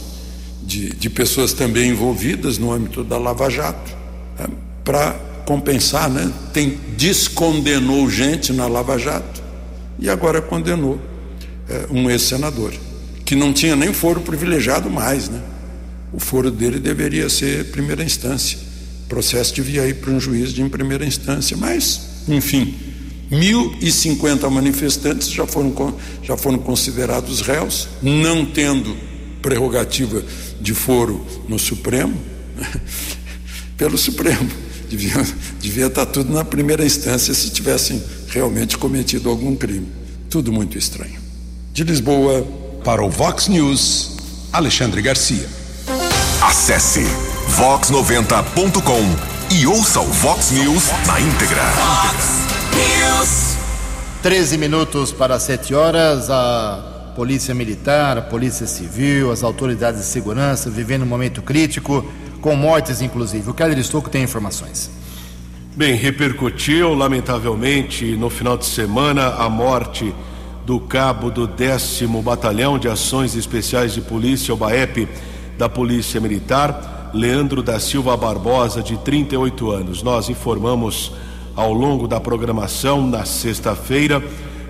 de, 0.61 0.89
de 0.89 1.09
pessoas 1.09 1.53
também 1.53 1.89
envolvidas 1.89 2.57
no 2.57 2.71
âmbito 2.71 3.03
da 3.03 3.17
Lava 3.17 3.49
Jato, 3.49 3.91
né, 4.37 4.45
para 4.83 5.13
compensar, 5.45 6.09
né? 6.09 6.31
Tem 6.53 6.77
descondenou 6.95 8.07
gente 8.09 8.53
na 8.53 8.67
Lava 8.67 8.97
Jato 8.99 9.41
e 9.97 10.09
agora 10.09 10.41
condenou 10.41 10.99
eh, 11.67 11.87
um 11.89 12.09
ex-senador 12.09 12.73
que 13.25 13.35
não 13.35 13.51
tinha 13.53 13.75
nem 13.75 13.93
foro 13.93 14.21
privilegiado 14.21 14.89
mais, 14.89 15.29
né? 15.29 15.41
O 16.11 16.19
foro 16.19 16.51
dele 16.51 16.79
deveria 16.79 17.29
ser 17.29 17.65
primeira 17.71 18.03
instância. 18.03 18.57
O 19.05 19.09
processo 19.09 19.53
devia 19.55 19.87
ir 19.87 19.95
para 19.95 20.11
um 20.11 20.19
juiz 20.19 20.53
de 20.53 20.63
primeira 20.69 21.05
instância, 21.05 21.55
mas, 21.57 22.01
enfim, 22.27 22.75
1.050 23.31 24.49
manifestantes 24.49 25.29
já 25.29 25.45
foram, 25.45 25.95
já 26.23 26.35
foram 26.35 26.57
considerados 26.57 27.41
réus, 27.41 27.87
não 28.01 28.45
tendo 28.45 28.95
prerrogativa 29.41 30.23
de 30.59 30.73
foro 30.73 31.25
no 31.47 31.59
Supremo, 31.59 32.17
pelo 33.77 33.97
Supremo. 33.97 34.49
Devia, 34.89 35.23
devia 35.61 35.85
estar 35.85 36.07
tudo 36.07 36.33
na 36.33 36.43
primeira 36.43 36.83
instância 36.83 37.31
se 37.33 37.51
tivessem 37.51 38.03
realmente 38.29 38.77
cometido 38.77 39.29
algum 39.29 39.55
crime. 39.55 39.87
Tudo 40.29 40.51
muito 40.51 40.77
estranho. 40.77 41.19
De 41.71 41.83
Lisboa, 41.83 42.45
para 42.83 43.03
o 43.03 43.09
Vox 43.09 43.47
News, 43.47 44.17
Alexandre 44.51 45.01
Garcia. 45.01 45.47
Acesse 46.41 47.05
vox90.com 47.57 49.55
e 49.55 49.67
ouça 49.67 49.99
o 49.99 50.11
Vox 50.11 50.51
News 50.51 50.85
na 51.05 51.21
íntegra. 51.21 51.63
Vox 51.63 52.58
News. 52.75 53.57
13 54.21 54.57
minutos 54.57 55.11
para 55.11 55.39
7 55.39 55.73
horas. 55.73 56.29
A 56.29 57.13
Polícia 57.15 57.53
Militar, 57.53 58.17
a 58.17 58.21
Polícia 58.21 58.65
Civil, 58.65 59.31
as 59.31 59.43
autoridades 59.43 59.99
de 59.99 60.07
segurança 60.07 60.69
vivendo 60.69 61.03
um 61.03 61.05
momento 61.05 61.41
crítico, 61.41 62.05
com 62.39 62.55
mortes 62.55 63.01
inclusive. 63.01 63.49
O 63.49 63.53
Keller 63.53 63.77
Estouco 63.77 64.09
tem 64.09 64.23
informações. 64.23 64.89
Bem, 65.75 65.95
repercutiu 65.95 66.93
lamentavelmente 66.93 68.15
no 68.15 68.29
final 68.29 68.57
de 68.57 68.65
semana 68.65 69.35
a 69.35 69.49
morte 69.49 70.13
do 70.65 70.79
cabo 70.79 71.29
do 71.29 71.47
10 71.47 72.03
Batalhão 72.23 72.77
de 72.77 72.87
Ações 72.87 73.35
Especiais 73.35 73.93
de 73.93 74.01
Polícia, 74.01 74.53
o 74.53 74.57
BAEP, 74.57 75.07
da 75.57 75.67
Polícia 75.67 76.21
Militar, 76.21 77.11
Leandro 77.13 77.61
da 77.61 77.79
Silva 77.79 78.15
Barbosa, 78.15 78.81
de 78.81 78.97
38 78.97 79.71
anos. 79.71 80.03
Nós 80.03 80.29
informamos 80.29 81.11
ao 81.59 81.73
longo 81.73 82.07
da 82.07 82.21
programação 82.21 83.05
na 83.05 83.25
sexta-feira. 83.25 84.23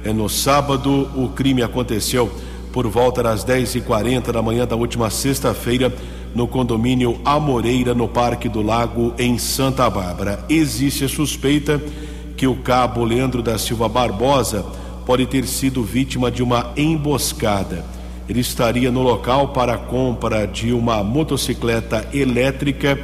É 0.03 0.11
no 0.11 0.27
sábado, 0.27 1.07
o 1.15 1.29
crime 1.29 1.61
aconteceu 1.61 2.31
por 2.73 2.87
volta 2.87 3.21
das 3.21 3.45
10h40 3.45 4.31
da 4.31 4.41
manhã 4.41 4.65
da 4.65 4.75
última 4.75 5.11
sexta-feira 5.11 5.93
no 6.33 6.47
condomínio 6.47 7.19
Amoreira, 7.23 7.93
no 7.93 8.07
Parque 8.07 8.49
do 8.49 8.63
Lago, 8.63 9.13
em 9.19 9.37
Santa 9.37 9.87
Bárbara. 9.87 10.43
Existe 10.49 11.05
a 11.05 11.09
suspeita 11.09 11.79
que 12.35 12.47
o 12.47 12.55
cabo 12.55 13.03
Leandro 13.03 13.43
da 13.43 13.59
Silva 13.59 13.87
Barbosa 13.87 14.65
pode 15.05 15.27
ter 15.27 15.45
sido 15.45 15.83
vítima 15.83 16.31
de 16.31 16.41
uma 16.41 16.71
emboscada. 16.75 17.85
Ele 18.27 18.39
estaria 18.39 18.91
no 18.91 19.03
local 19.03 19.49
para 19.49 19.73
a 19.73 19.77
compra 19.77 20.47
de 20.47 20.73
uma 20.73 21.03
motocicleta 21.03 22.07
elétrica 22.11 22.97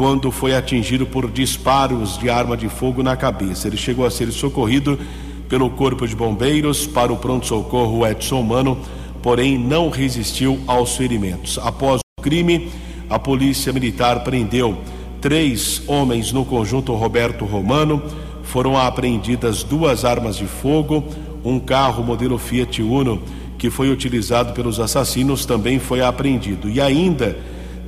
quando 0.00 0.30
foi 0.30 0.54
atingido 0.54 1.04
por 1.04 1.30
disparos 1.30 2.16
de 2.16 2.30
arma 2.30 2.56
de 2.56 2.70
fogo 2.70 3.02
na 3.02 3.14
cabeça. 3.16 3.68
Ele 3.68 3.76
chegou 3.76 4.06
a 4.06 4.10
ser 4.10 4.32
socorrido 4.32 4.98
pelo 5.46 5.68
Corpo 5.68 6.08
de 6.08 6.16
Bombeiros 6.16 6.86
para 6.86 7.12
o 7.12 7.18
pronto-socorro 7.18 8.06
Edson 8.06 8.40
Mano, 8.40 8.78
porém 9.22 9.58
não 9.58 9.90
resistiu 9.90 10.58
aos 10.66 10.96
ferimentos. 10.96 11.58
Após 11.58 12.00
o 12.18 12.22
crime, 12.22 12.70
a 13.10 13.18
Polícia 13.18 13.74
Militar 13.74 14.24
prendeu 14.24 14.78
três 15.20 15.82
homens 15.86 16.32
no 16.32 16.46
conjunto 16.46 16.94
Roberto 16.94 17.44
Romano. 17.44 18.02
Foram 18.42 18.78
apreendidas 18.78 19.62
duas 19.62 20.02
armas 20.06 20.38
de 20.38 20.46
fogo, 20.46 21.04
um 21.44 21.60
carro 21.60 22.02
modelo 22.02 22.38
Fiat 22.38 22.82
Uno 22.82 23.20
que 23.58 23.68
foi 23.68 23.90
utilizado 23.90 24.54
pelos 24.54 24.80
assassinos 24.80 25.44
também 25.44 25.78
foi 25.78 26.00
apreendido. 26.00 26.70
E 26.70 26.80
ainda 26.80 27.36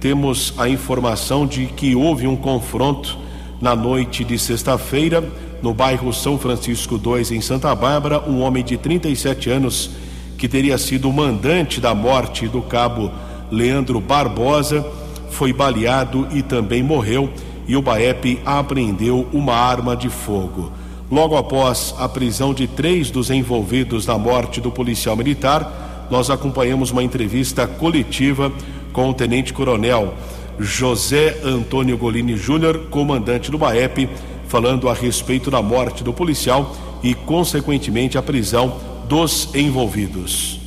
temos 0.03 0.53
a 0.59 0.69
informação 0.69 1.47
de 1.47 1.67
que 1.67 1.95
houve 1.95 2.27
um 2.27 2.35
confronto 2.35 3.17
na 3.61 3.77
noite 3.77 4.25
de 4.25 4.37
sexta-feira 4.37 5.23
no 5.63 5.73
bairro 5.73 6.13
São 6.13 6.37
Francisco 6.37 6.99
2 6.99 7.31
em 7.31 7.41
Santa 7.41 7.73
Bárbara, 7.73 8.29
um 8.29 8.41
homem 8.41 8.65
de 8.65 8.77
37 8.77 9.49
anos 9.49 9.91
que 10.37 10.49
teria 10.49 10.77
sido 10.77 11.09
o 11.09 11.13
mandante 11.13 11.81
da 11.81 11.95
morte 11.95 12.49
do 12.49 12.61
cabo 12.61 13.13
Leandro 13.49 14.01
Barbosa 14.01 14.85
foi 15.31 15.53
baleado 15.53 16.27
e 16.33 16.43
também 16.43 16.83
morreu 16.83 17.31
e 17.69 17.77
o 17.77 17.81
BAEP 17.81 18.41
apreendeu 18.45 19.29
uma 19.33 19.55
arma 19.55 19.95
de 19.95 20.09
fogo. 20.09 20.73
Logo 21.09 21.37
após 21.37 21.95
a 21.97 22.09
prisão 22.09 22.53
de 22.53 22.67
três 22.67 23.09
dos 23.09 23.31
envolvidos 23.31 24.05
na 24.05 24.19
morte 24.19 24.61
do 24.61 24.73
policial 24.73 25.15
militar, 25.15 26.09
nós 26.11 26.29
acompanhamos 26.29 26.91
uma 26.91 27.05
entrevista 27.05 27.69
coletiva 27.69 28.51
com 28.93 29.09
o 29.09 29.15
tenente-coronel 29.15 30.15
José 30.59 31.39
Antônio 31.45 31.97
Golini 31.97 32.37
Júnior, 32.37 32.87
comandante 32.91 33.51
do 33.51 33.59
BAEP, 33.59 34.09
falando 34.47 34.89
a 34.89 34.95
respeito 34.95 35.51
da 35.51 35.63
morte 35.63 36.05
do 36.05 36.13
policial 36.13 36.77
e, 37.03 37.15
consequentemente, 37.15 38.19
a 38.19 38.23
prisão 38.23 38.79
dos 39.09 39.55
envolvidos. 39.55 40.61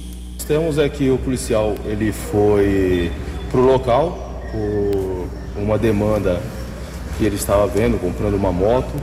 Temos 0.48 0.78
é 0.78 0.88
que 0.88 1.10
o 1.10 1.18
policial 1.18 1.76
ele 1.86 2.12
foi 2.12 3.12
para 3.50 3.60
o 3.60 3.66
local 3.66 4.44
por 4.52 5.62
uma 5.62 5.78
demanda 5.78 6.40
que 7.18 7.26
ele 7.26 7.36
estava 7.36 7.66
vendo, 7.66 8.00
comprando 8.00 8.36
uma 8.36 8.52
moto 8.52 8.94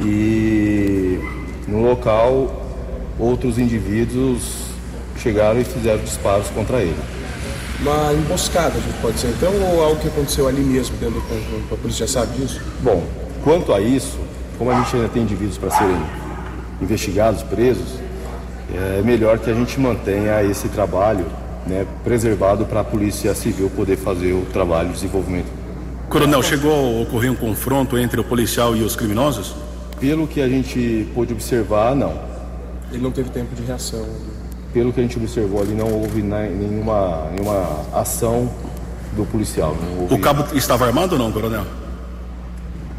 e 0.00 1.18
no 1.66 1.82
local 1.82 2.62
outros 3.18 3.58
indivíduos 3.58 4.66
chegaram 5.18 5.60
e 5.60 5.64
fizeram 5.64 6.02
disparos 6.02 6.48
contra 6.50 6.82
ele. 6.82 6.96
Uma 7.80 8.12
emboscada, 8.12 8.74
a 8.76 8.80
gente 8.80 8.98
pode 9.00 9.18
ser 9.18 9.28
então, 9.28 9.52
ou 9.52 9.82
algo 9.82 10.00
que 10.00 10.08
aconteceu 10.08 10.48
ali 10.48 10.62
mesmo 10.62 10.96
dentro 10.96 11.16
do 11.16 11.22
conjunto? 11.22 11.74
A 11.74 11.76
polícia 11.76 12.06
já 12.06 12.20
sabe 12.20 12.38
disso? 12.38 12.60
Bom, 12.80 13.04
quanto 13.42 13.72
a 13.72 13.80
isso, 13.80 14.18
como 14.56 14.70
a 14.70 14.74
gente 14.74 14.96
ainda 14.96 15.08
tem 15.08 15.22
indivíduos 15.22 15.58
para 15.58 15.70
serem 15.70 16.00
investigados, 16.80 17.42
presos, 17.42 17.98
é 18.72 19.02
melhor 19.02 19.38
que 19.38 19.50
a 19.50 19.54
gente 19.54 19.78
mantenha 19.78 20.42
esse 20.42 20.68
trabalho 20.68 21.26
né, 21.66 21.86
preservado 22.02 22.64
para 22.66 22.80
a 22.80 22.84
Polícia 22.84 23.34
Civil 23.34 23.70
poder 23.70 23.96
fazer 23.96 24.32
o 24.32 24.46
trabalho 24.52 24.88
de 24.88 24.94
desenvolvimento. 24.94 25.46
Coronel, 26.08 26.42
chegou 26.42 26.72
a 26.72 27.02
ocorrer 27.02 27.30
um 27.30 27.36
confronto 27.36 27.98
entre 27.98 28.20
o 28.20 28.24
policial 28.24 28.76
e 28.76 28.82
os 28.82 28.94
criminosos? 28.94 29.54
Pelo 29.98 30.26
que 30.26 30.40
a 30.40 30.48
gente 30.48 31.08
pôde 31.14 31.32
observar, 31.32 31.94
não. 31.94 32.14
Ele 32.92 33.02
não 33.02 33.10
teve 33.10 33.30
tempo 33.30 33.54
de 33.54 33.62
reação. 33.62 34.06
Pelo 34.74 34.92
que 34.92 34.98
a 34.98 35.02
gente 35.04 35.16
observou 35.16 35.62
ali, 35.62 35.72
não 35.72 35.88
houve 35.88 36.20
nenhuma, 36.20 37.30
nenhuma 37.30 37.80
ação 37.94 38.50
do 39.12 39.24
policial. 39.24 39.76
O 40.10 40.18
cabo 40.18 40.44
estava 40.52 40.84
armado 40.84 41.14
ou 41.14 41.18
não, 41.18 41.30
coronel? 41.30 41.64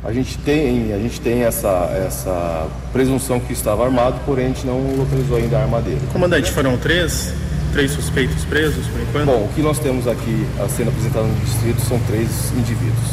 A 0.02 0.14
gente 0.14 0.38
tem, 0.38 0.94
a 0.94 0.98
gente 0.98 1.20
tem 1.20 1.44
essa, 1.44 1.92
essa 2.08 2.68
presunção 2.94 3.42
que 3.42 3.52
estava 3.52 3.84
armado, 3.84 4.22
porém 4.26 4.46
a 4.46 4.48
gente 4.50 4.66
não 4.66 4.80
localizou 4.96 5.36
ainda 5.36 5.58
a 5.58 5.64
arma 5.64 5.82
dele. 5.82 6.00
Comandante, 6.14 6.50
foram 6.52 6.78
três, 6.78 7.34
três 7.74 7.92
suspeitos 7.92 8.46
presos 8.46 8.88
por 8.88 9.02
enquanto? 9.02 9.26
Bom, 9.26 9.44
o 9.44 9.50
que 9.54 9.62
nós 9.62 9.78
temos 9.78 10.08
aqui 10.08 10.48
a 10.64 10.70
sendo 10.70 10.92
apresentado 10.92 11.26
no 11.26 11.36
distrito 11.44 11.82
são 11.82 12.00
três 12.08 12.52
indivíduos. 12.56 13.10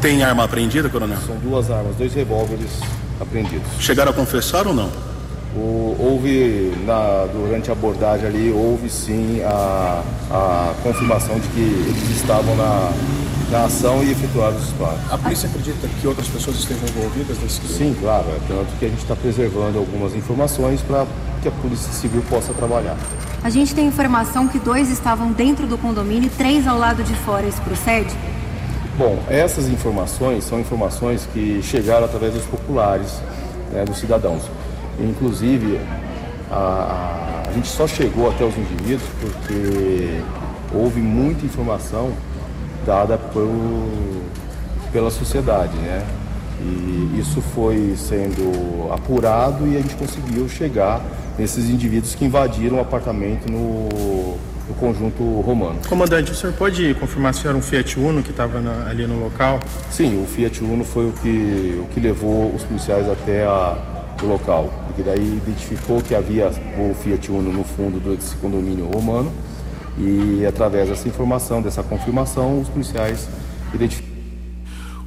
Tem 0.00 0.22
arma 0.22 0.44
apreendida, 0.44 0.88
coronel? 0.88 1.18
São 1.26 1.36
duas 1.38 1.68
armas, 1.68 1.96
dois 1.96 2.14
revólveres 2.14 2.78
apreendidos. 3.18 3.66
Chegaram 3.80 4.12
a 4.12 4.14
confessar 4.14 4.68
ou 4.68 4.74
não? 4.74 5.13
O, 5.56 5.96
houve, 6.00 6.72
na, 6.84 7.26
durante 7.32 7.70
a 7.70 7.72
abordagem 7.72 8.26
ali, 8.26 8.50
houve 8.50 8.90
sim 8.90 9.40
a, 9.42 10.02
a 10.30 10.74
confirmação 10.82 11.38
de 11.38 11.46
que 11.48 11.60
eles 11.60 12.10
estavam 12.16 12.56
na, 12.56 12.92
na 13.50 13.64
ação 13.66 14.02
e 14.02 14.10
efetuaram 14.10 14.56
os 14.56 14.64
disparos. 14.64 14.98
A 15.12 15.16
polícia 15.16 15.48
acredita 15.48 15.86
que 15.86 16.08
outras 16.08 16.26
pessoas 16.26 16.56
estejam 16.56 16.88
envolvidas 16.88 17.38
nesse 17.38 17.60
crime? 17.60 17.74
Sim, 17.74 17.96
claro. 18.00 18.24
É 18.30 18.40
tanto 18.48 18.78
que 18.78 18.84
a 18.84 18.88
gente 18.88 19.02
está 19.02 19.14
preservando 19.14 19.78
algumas 19.78 20.14
informações 20.16 20.80
para 20.82 21.06
que 21.40 21.46
a 21.46 21.52
Polícia 21.52 21.92
Civil 21.92 22.22
possa 22.28 22.52
trabalhar. 22.52 22.96
A 23.44 23.50
gente 23.50 23.74
tem 23.74 23.86
informação 23.86 24.48
que 24.48 24.58
dois 24.58 24.90
estavam 24.90 25.30
dentro 25.30 25.66
do 25.66 25.78
condomínio 25.78 26.26
e 26.26 26.30
três 26.30 26.66
ao 26.66 26.78
lado 26.78 27.04
de 27.04 27.14
fora. 27.14 27.46
Isso 27.46 27.60
procede? 27.62 28.12
Bom, 28.98 29.18
essas 29.28 29.68
informações 29.68 30.44
são 30.44 30.58
informações 30.58 31.28
que 31.32 31.60
chegaram 31.62 32.06
através 32.06 32.32
dos 32.32 32.44
populares, 32.44 33.20
né, 33.72 33.84
dos 33.84 33.98
cidadãos. 33.98 34.42
Inclusive, 35.00 35.80
a, 36.50 36.54
a, 36.54 37.48
a, 37.48 37.52
gente 37.52 37.68
só 37.68 37.86
chegou 37.86 38.30
até 38.30 38.44
os 38.44 38.56
indivíduos 38.56 39.08
porque 39.20 40.20
houve 40.72 41.00
muita 41.00 41.44
informação 41.44 42.12
dada 42.86 43.16
por, 43.18 43.48
pela 44.92 45.10
sociedade, 45.10 45.76
né? 45.76 46.04
E 46.60 47.18
isso 47.18 47.42
foi 47.42 47.94
sendo 47.96 48.90
apurado 48.92 49.66
e 49.66 49.76
a 49.76 49.80
gente 49.80 49.96
conseguiu 49.96 50.48
chegar 50.48 51.02
nesses 51.38 51.68
indivíduos 51.68 52.14
que 52.14 52.24
invadiram 52.24 52.76
o 52.76 52.80
apartamento 52.80 53.50
no, 53.50 53.88
no 54.68 54.74
conjunto 54.78 55.22
romano. 55.40 55.80
Comandante, 55.88 56.30
o 56.30 56.34
senhor 56.34 56.54
pode 56.54 56.94
confirmar 56.94 57.34
se 57.34 57.46
era 57.46 57.56
um 57.56 57.60
Fiat 57.60 57.98
Uno 57.98 58.22
que 58.22 58.30
estava 58.30 58.62
ali 58.88 59.06
no 59.06 59.18
local? 59.18 59.58
Sim, 59.90 60.22
o 60.22 60.26
Fiat 60.26 60.62
Uno 60.62 60.84
foi 60.84 61.08
o 61.08 61.12
que, 61.12 61.82
o 61.82 61.86
que 61.92 62.00
levou 62.00 62.54
os 62.54 62.62
policiais 62.62 63.08
até 63.10 63.44
a, 63.44 63.76
local, 64.24 64.70
porque 64.86 65.02
daí 65.02 65.36
identificou 65.36 66.00
que 66.02 66.14
havia 66.14 66.50
o 66.78 66.94
Fiat 66.94 67.30
Uno 67.30 67.52
no 67.52 67.64
fundo 67.64 67.98
desse 68.00 68.36
condomínio 68.36 68.86
romano 68.86 69.32
e 69.98 70.44
através 70.46 70.88
dessa 70.88 71.08
informação, 71.08 71.62
dessa 71.62 71.82
confirmação, 71.82 72.60
os 72.60 72.68
policiais 72.68 73.28
identificaram. 73.72 74.14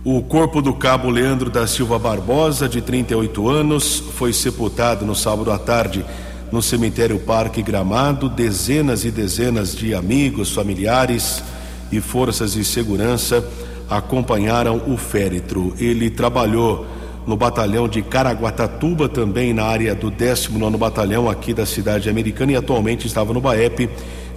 O 0.04 0.22
corpo 0.22 0.62
do 0.62 0.74
cabo 0.74 1.10
Leandro 1.10 1.50
da 1.50 1.68
Silva 1.68 2.00
Barbosa, 2.00 2.70
de 2.70 2.82
38 2.82 3.50
anos, 3.50 4.00
foi 4.14 4.32
sepultado 4.32 5.06
no 5.06 5.14
sábado 5.14 5.52
à 5.52 5.58
tarde 5.58 6.06
no 6.50 6.62
cemitério 6.62 7.20
Parque 7.20 7.62
Gramado. 7.62 8.30
Dezenas 8.30 9.04
e 9.04 9.12
dezenas 9.12 9.76
de 9.76 9.94
amigos, 9.94 10.54
familiares 10.54 11.44
e 11.92 12.00
forças 12.00 12.54
de 12.54 12.64
segurança 12.64 13.44
acompanharam 13.90 14.82
o 14.88 14.96
féretro. 14.96 15.74
Ele 15.78 16.10
trabalhou 16.10 16.86
no 17.28 17.36
batalhão 17.36 17.90
de 17.90 18.02
Caraguatatuba, 18.02 19.10
também 19.10 19.54
na 19.54 19.66
área 19.66 19.94
do 19.94 20.10
19 20.10 20.78
Batalhão 20.78 21.30
aqui 21.30 21.54
da 21.54 21.66
cidade 21.66 22.10
americana 22.10 22.54
e 22.54 22.56
atualmente 22.56 23.06
estava 23.06 23.34
no 23.34 23.42
BAEP. 23.42 23.90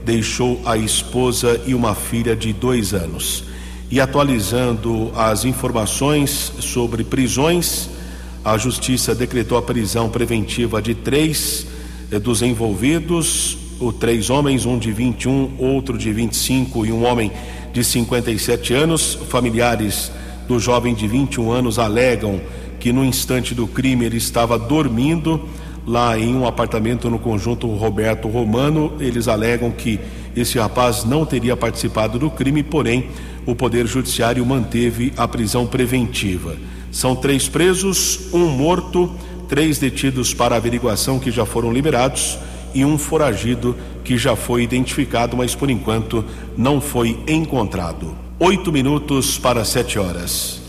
Deixou 0.05 0.61
a 0.65 0.77
esposa 0.77 1.61
e 1.67 1.73
uma 1.73 1.95
filha 1.95 2.35
de 2.35 2.53
dois 2.53 2.93
anos. 2.93 3.45
E 3.89 4.01
atualizando 4.01 5.13
as 5.15 5.45
informações 5.45 6.53
sobre 6.59 7.05
prisões, 7.05 7.89
a 8.45 8.59
Justiça 8.59 9.15
decretou 9.15 9.57
a 9.57 9.63
prisão 9.63 10.09
preventiva 10.09 10.83
de 10.83 10.95
três 10.95 11.67
eh, 12.11 12.19
dos 12.19 12.43
envolvidos, 12.43 13.57
o 13.79 13.93
três 13.93 14.31
homens, 14.31 14.65
um 14.67 14.79
de 14.79 14.91
21, 14.91 15.53
outro 15.59 15.97
de 15.97 16.13
25 16.13 16.87
e 16.87 16.93
um 16.93 17.05
homem 17.05 17.31
de 17.73 17.85
57 17.85 18.75
anos. 18.75 19.17
Familiares 19.29 20.11
do 20.49 20.59
jovem 20.59 20.95
de 20.95 21.07
21 21.07 21.53
anos 21.53 21.79
alegam 21.79 22.41
que 22.81 22.93
no 22.93 23.05
instante 23.05 23.55
do 23.55 23.69
crime 23.69 24.07
ele 24.07 24.17
estava 24.17 24.59
dormindo 24.59 25.47
lá 25.87 26.19
em 26.19 26.35
um 26.35 26.47
apartamento 26.47 27.11
no 27.11 27.19
conjunto 27.19 27.69
Roberto 27.69 28.27
Romano. 28.27 28.95
Eles 28.99 29.29
alegam 29.29 29.71
que 29.71 30.01
esse 30.35 30.59
rapaz 30.59 31.05
não 31.05 31.27
teria 31.27 31.57
participado 31.57 32.19
do 32.19 32.31
crime, 32.31 32.63
porém 32.63 33.09
o 33.47 33.55
Poder 33.55 33.87
Judiciário 33.87 34.45
manteve 34.45 35.13
a 35.17 35.29
prisão 35.29 35.67
preventiva. 35.67 36.57
São 36.91 37.15
três 37.15 37.49
presos, 37.49 38.33
um 38.33 38.49
morto, 38.49 39.11
três 39.49 39.79
detidos 39.79 40.33
para 40.33 40.57
averiguação 40.57 41.19
que 41.19 41.31
já 41.31 41.45
foram 41.45 41.73
liberados 41.73 42.39
e 42.75 42.85
um 42.85 42.97
foragido 42.97 43.77
que 44.05 44.17
já 44.17 44.35
foi 44.35 44.63
identificado, 44.63 45.37
mas 45.37 45.55
por 45.55 45.71
enquanto 45.71 46.25
não 46.57 46.81
foi 46.81 47.19
encontrado. 47.29 48.17
Oito 48.39 48.73
minutos 48.73 49.39
para 49.39 49.65
sete 49.65 49.99
horas. 49.99 50.60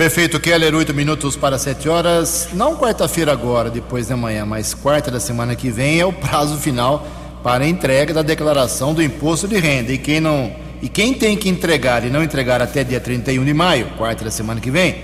Perfeito, 0.00 0.40
Keller, 0.40 0.74
oito 0.74 0.94
minutos 0.94 1.36
para 1.36 1.58
sete 1.58 1.86
horas. 1.86 2.48
Não 2.54 2.74
quarta-feira 2.74 3.32
agora, 3.32 3.68
depois 3.68 4.08
da 4.08 4.16
manhã, 4.16 4.46
mas 4.46 4.72
quarta 4.72 5.10
da 5.10 5.20
semana 5.20 5.54
que 5.54 5.70
vem 5.70 6.00
é 6.00 6.06
o 6.06 6.10
prazo 6.10 6.56
final 6.56 7.06
para 7.42 7.64
a 7.64 7.68
entrega 7.68 8.14
da 8.14 8.22
declaração 8.22 8.94
do 8.94 9.02
imposto 9.02 9.46
de 9.46 9.58
renda. 9.58 9.92
E 9.92 9.98
quem 9.98 10.18
não 10.18 10.56
e 10.80 10.88
quem 10.88 11.12
tem 11.12 11.36
que 11.36 11.50
entregar 11.50 12.02
e 12.02 12.08
não 12.08 12.22
entregar 12.22 12.62
até 12.62 12.82
dia 12.82 12.98
31 12.98 13.44
de 13.44 13.52
maio, 13.52 13.90
quarta 13.98 14.24
da 14.24 14.30
semana 14.30 14.58
que 14.58 14.70
vem, 14.70 15.02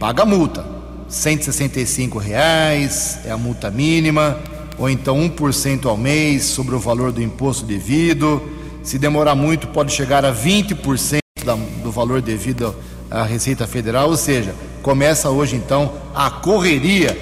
paga 0.00 0.24
multa. 0.24 0.66
165 1.08 2.18
reais 2.18 3.20
é 3.24 3.30
a 3.30 3.36
multa 3.36 3.70
mínima, 3.70 4.40
ou 4.76 4.90
então 4.90 5.20
1% 5.20 5.86
ao 5.86 5.96
mês 5.96 6.46
sobre 6.46 6.74
o 6.74 6.80
valor 6.80 7.12
do 7.12 7.22
imposto 7.22 7.64
devido. 7.64 8.42
Se 8.82 8.98
demorar 8.98 9.36
muito, 9.36 9.68
pode 9.68 9.92
chegar 9.92 10.24
a 10.24 10.34
20% 10.34 11.20
da, 11.44 11.54
do 11.54 11.92
valor 11.92 12.20
devido 12.20 12.74
à 13.12 13.24
Receita 13.24 13.66
Federal, 13.66 14.08
ou 14.08 14.16
seja, 14.16 14.54
começa 14.82 15.30
hoje 15.30 15.56
então 15.56 15.92
a 16.14 16.30
correria 16.30 17.16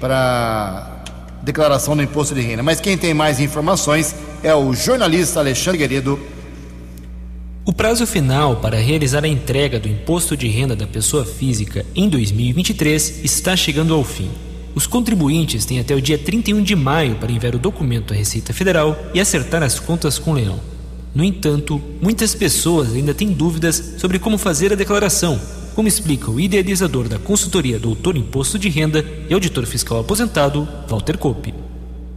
para 0.00 1.04
declaração 1.42 1.96
do 1.96 2.02
imposto 2.02 2.34
de 2.34 2.40
renda. 2.40 2.62
Mas 2.62 2.80
quem 2.80 2.98
tem 2.98 3.14
mais 3.14 3.38
informações 3.38 4.14
é 4.42 4.54
o 4.54 4.74
jornalista 4.74 5.40
Alexandre 5.40 5.78
Guerreiro 5.78 6.20
o 7.64 7.72
prazo 7.72 8.06
final 8.06 8.56
para 8.56 8.78
realizar 8.78 9.24
a 9.24 9.28
entrega 9.28 9.80
do 9.80 9.88
imposto 9.88 10.36
de 10.36 10.46
renda 10.46 10.76
da 10.76 10.86
pessoa 10.86 11.24
física 11.24 11.84
em 11.96 12.08
2023 12.08 13.24
está 13.24 13.56
chegando 13.56 13.92
ao 13.92 14.04
fim. 14.04 14.30
Os 14.72 14.86
contribuintes 14.86 15.64
têm 15.64 15.80
até 15.80 15.92
o 15.92 16.00
dia 16.00 16.16
31 16.16 16.62
de 16.62 16.76
maio 16.76 17.16
para 17.16 17.32
enviar 17.32 17.56
o 17.56 17.58
documento 17.58 18.14
à 18.14 18.16
Receita 18.16 18.52
Federal 18.52 18.96
e 19.12 19.18
acertar 19.18 19.64
as 19.64 19.80
contas 19.80 20.16
com 20.16 20.30
o 20.30 20.34
leão. 20.34 20.60
No 21.16 21.24
entanto, 21.24 21.80
muitas 22.02 22.34
pessoas 22.34 22.94
ainda 22.94 23.14
têm 23.14 23.32
dúvidas 23.32 23.76
sobre 23.96 24.18
como 24.18 24.36
fazer 24.36 24.70
a 24.74 24.76
declaração, 24.76 25.40
como 25.74 25.88
explica 25.88 26.30
o 26.30 26.38
idealizador 26.38 27.08
da 27.08 27.18
consultoria 27.18 27.78
Doutor 27.78 28.18
Imposto 28.18 28.58
de 28.58 28.68
Renda 28.68 29.02
e 29.26 29.32
auditor 29.32 29.64
fiscal 29.64 29.98
aposentado, 29.98 30.68
Walter 30.86 31.16
Kopp. 31.16 31.54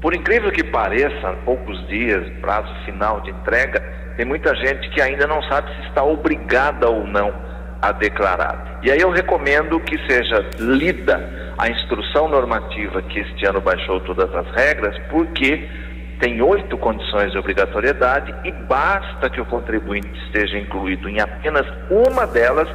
Por 0.01 0.13
incrível 0.13 0.51
que 0.51 0.65
pareça, 0.65 1.31
poucos 1.45 1.79
dias, 1.87 2.29
prazo 2.41 2.67
final 2.83 3.21
de 3.21 3.31
entrega, 3.31 3.79
tem 4.17 4.25
muita 4.25 4.53
gente 4.53 4.89
que 4.89 5.01
ainda 5.01 5.25
não 5.25 5.41
sabe 5.43 5.73
se 5.75 5.87
está 5.87 6.03
obrigada 6.03 6.89
ou 6.89 7.07
não 7.07 7.31
a 7.81 7.93
declarar. 7.93 8.81
E 8.83 8.91
aí 8.91 8.99
eu 8.99 9.11
recomendo 9.11 9.79
que 9.79 9.97
seja 10.11 10.45
lida 10.59 11.53
a 11.57 11.69
instrução 11.69 12.27
normativa 12.27 13.01
que 13.03 13.19
este 13.19 13.45
ano 13.45 13.61
baixou 13.61 14.01
todas 14.01 14.29
as 14.35 14.45
regras, 14.51 14.93
porque 15.09 15.69
tem 16.19 16.41
oito 16.41 16.77
condições 16.77 17.31
de 17.31 17.37
obrigatoriedade 17.37 18.35
e 18.43 18.51
basta 18.51 19.29
que 19.29 19.39
o 19.39 19.45
contribuinte 19.45 20.09
esteja 20.25 20.57
incluído 20.57 21.07
em 21.07 21.19
apenas 21.19 21.65
uma 21.89 22.27
delas 22.27 22.67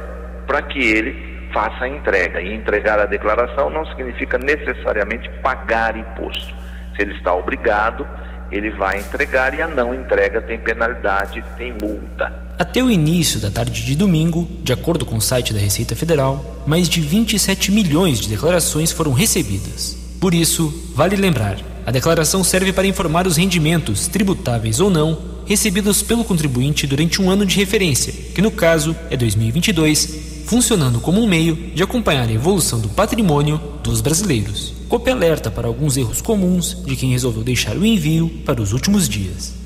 para 0.47 0.63
que 0.63 0.79
ele 0.79 1.49
faça 1.53 1.85
a 1.85 1.87
entrega. 1.87 2.41
E 2.41 2.53
entregar 2.53 2.99
a 2.99 3.05
declaração 3.05 3.69
não 3.69 3.85
significa 3.85 4.37
necessariamente 4.37 5.29
pagar 5.41 5.95
imposto. 5.95 6.53
Se 6.95 7.03
ele 7.03 7.13
está 7.13 7.33
obrigado, 7.33 8.07
ele 8.51 8.71
vai 8.71 8.99
entregar 8.99 9.53
e 9.53 9.61
a 9.61 9.67
não 9.67 9.93
entrega 9.93 10.41
tem 10.41 10.57
penalidade, 10.57 11.43
tem 11.57 11.71
multa. 11.71 12.33
Até 12.57 12.81
o 12.81 12.89
início 12.89 13.39
da 13.39 13.51
tarde 13.51 13.85
de 13.85 13.95
domingo, 13.95 14.47
de 14.63 14.73
acordo 14.73 15.05
com 15.05 15.17
o 15.17 15.21
site 15.21 15.53
da 15.53 15.59
Receita 15.59 15.95
Federal, 15.95 16.63
mais 16.65 16.89
de 16.89 17.01
27 17.01 17.71
milhões 17.71 18.19
de 18.19 18.29
declarações 18.29 18.91
foram 18.91 19.11
recebidas. 19.11 20.04
Por 20.19 20.33
isso, 20.33 20.73
vale 20.95 21.15
lembrar: 21.15 21.59
a 21.85 21.91
declaração 21.91 22.43
serve 22.43 22.73
para 22.73 22.87
informar 22.87 23.27
os 23.27 23.37
rendimentos, 23.37 24.07
tributáveis 24.07 24.79
ou 24.79 24.89
não, 24.89 25.17
recebidos 25.45 26.01
pelo 26.01 26.23
contribuinte 26.23 26.87
durante 26.87 27.21
um 27.21 27.29
ano 27.29 27.45
de 27.45 27.55
referência, 27.57 28.11
que 28.11 28.41
no 28.41 28.49
caso 28.49 28.95
é 29.09 29.15
2022, 29.15 30.43
funcionando 30.45 30.99
como 30.99 31.21
um 31.21 31.27
meio 31.27 31.55
de 31.73 31.83
acompanhar 31.83 32.27
a 32.27 32.33
evolução 32.33 32.79
do 32.79 32.89
patrimônio 32.89 33.61
dos 33.83 34.01
brasileiros. 34.01 34.73
Cope 34.89 35.11
alerta 35.11 35.51
para 35.51 35.67
alguns 35.67 35.97
erros 35.97 36.21
comuns 36.21 36.77
de 36.85 36.95
quem 36.95 37.11
resolveu 37.11 37.43
deixar 37.43 37.75
o 37.77 37.85
envio 37.85 38.29
para 38.45 38.61
os 38.61 38.73
últimos 38.73 39.07
dias. 39.07 39.64